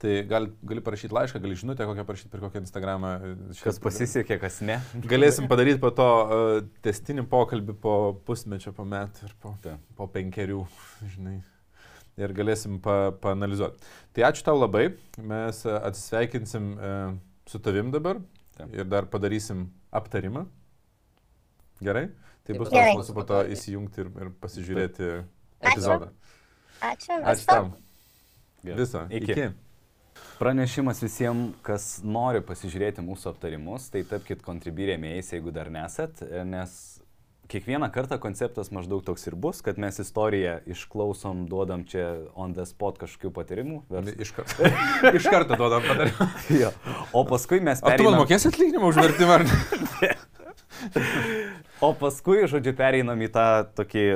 [0.03, 3.11] Tai gali, gali parašyti laišką, gali žinutę kokią parašyti per kokią Instagramą.
[3.23, 4.81] e, šitą- Kas pasisekė, kas ne.
[5.07, 7.93] Galėsim padaryti po to uh, testinį pokalbį po
[8.27, 9.79] pusmečio, po metų ir po, Taip.
[9.97, 10.65] po penkerių,
[11.07, 11.37] žinai.
[12.19, 13.79] Ir galėsim pa, paanalizuoti.
[14.13, 14.89] Tai ačiū tau labai.
[15.23, 16.91] Mes atsisveikinsim e,
[17.47, 18.19] su tavim dabar
[18.59, 18.75] Taip.
[18.75, 20.49] ir dar padarysim aptarimą.
[21.81, 22.09] Gerai?
[22.45, 22.93] Tai bus Gerai.
[22.97, 25.73] smalsu po to įsijungti ir, ir pasižiūrėti Ačiū.
[25.73, 26.11] epizodą.
[26.83, 27.23] Ačiū.
[27.23, 27.47] Ačiū viso.
[27.47, 27.73] tam.
[28.65, 28.79] Gerai.
[28.83, 29.07] Viso.
[29.09, 29.33] Iki.
[29.33, 29.53] Iki.
[30.39, 36.73] Pranešimas visiems, kas nori pasižiūrėti mūsų aptarimus, tai tapkite kontribį rėmėjais, jeigu dar nesat, nes
[37.53, 42.65] kiekvieną kartą konceptas maždaug toks ir bus, kad mes istoriją išklausom, duodam čia on the
[42.67, 43.81] spot kažkokių patyrimų.
[43.93, 44.71] vers- Iš karto,
[45.19, 46.29] iš karto duodam padarimą.
[46.63, 46.71] Jo.
[47.13, 49.41] O paskui mes Ar tu man mokėsi atlyginimą už vertimą?
[49.41, 50.13] ar ne?
[51.87, 53.47] o paskui, žodžiu, pereinam į tą
[53.79, 54.07] tokį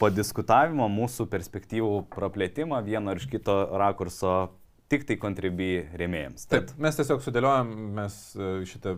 [0.00, 4.50] padiskutavimą, mūsų perspektyvų praplėtimą vieno ir iš kito rakurso
[4.92, 5.70] tik tai kontribį
[6.00, 6.46] rėmėjams.
[6.48, 8.94] Taip, mes tiesiog sudėliojam, mes e, šitą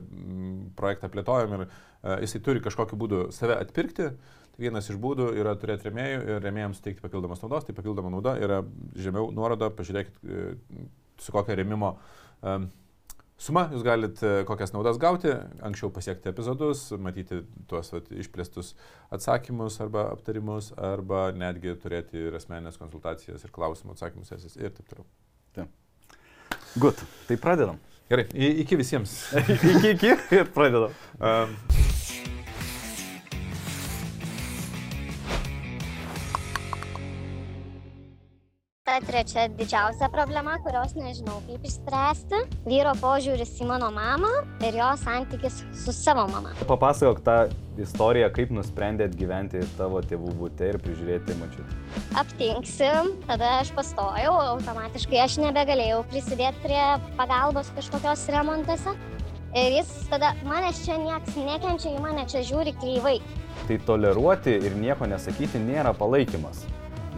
[0.79, 1.71] projektą plėtojam ir e,
[2.27, 4.13] jisai turi kažkokiu būdu save atpirkti.
[4.61, 7.65] Vienas iš būdų yra turėti remėjų ir remėjams teikti papildomas naudos.
[7.67, 8.61] Tai papildoma nauda yra
[8.99, 10.51] žemiau nuoroda, pažiūrėkit, e,
[11.21, 11.95] su kokia remimo
[12.43, 12.61] e,
[13.41, 15.33] suma jūs galite kokias naudas gauti,
[15.65, 18.75] anksčiau pasiekti epizodus, matyti tuos vat, išplėstus
[19.17, 24.93] atsakymus arba aptarimus, arba netgi turėti ir asmenės konsultacijas ir klausimų atsakymus sesijas ir taip
[24.93, 25.09] toliau.
[26.77, 26.95] Gut,
[27.27, 27.79] tai pradedam.
[28.11, 29.33] Gerai, iki visiems.
[29.55, 30.93] iki, iki ir pradedam.
[31.19, 31.57] Um,
[38.91, 42.39] Ta trečia didžiausia problema, kurios nežinau kaip išspręsti-
[42.71, 44.31] vyro požiūris į mano mamą
[44.67, 46.51] ir jo santykis su savo mama.
[46.67, 47.37] Papasakok tą
[47.79, 51.71] istoriją, kaip nusprendėt gyventi tavo tėvų būte ir prižiūrėti mačiut.
[52.19, 56.83] Aptinksim, tada aš pastojau, automatiškai aš nebegalėjau prisidėti prie
[57.15, 58.99] pagalbos kažkokios remontuose.
[59.55, 63.21] Ir jis tada, manęs čia nieks nekenčia, į mane čia žiūri kreivai.
[63.69, 66.67] Tai toleruoti ir nieko nesakyti nėra palaikymas.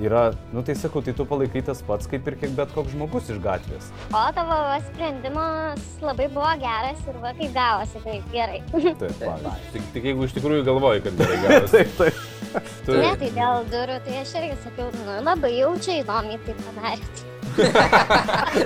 [0.01, 3.29] Yra, nu tai sakau, tai tu palaikai tas pats kaip ir kiek bet koks žmogus
[3.29, 3.91] iš gatvės.
[4.09, 8.63] O tavo va sprendimas labai buvo geras ir va kaip gavosi, tai gerai.
[9.03, 9.73] Taip, pavyzdžiui.
[9.75, 11.73] tik, tik jeigu iš tikrųjų galvoji, kad gerai gavosi.
[11.77, 12.23] taip, taip.
[12.87, 17.23] Tu, Ne, tai dėl durų, tai aš irgi sakiau, nu labai jaučiai įdomiai tai padarėt.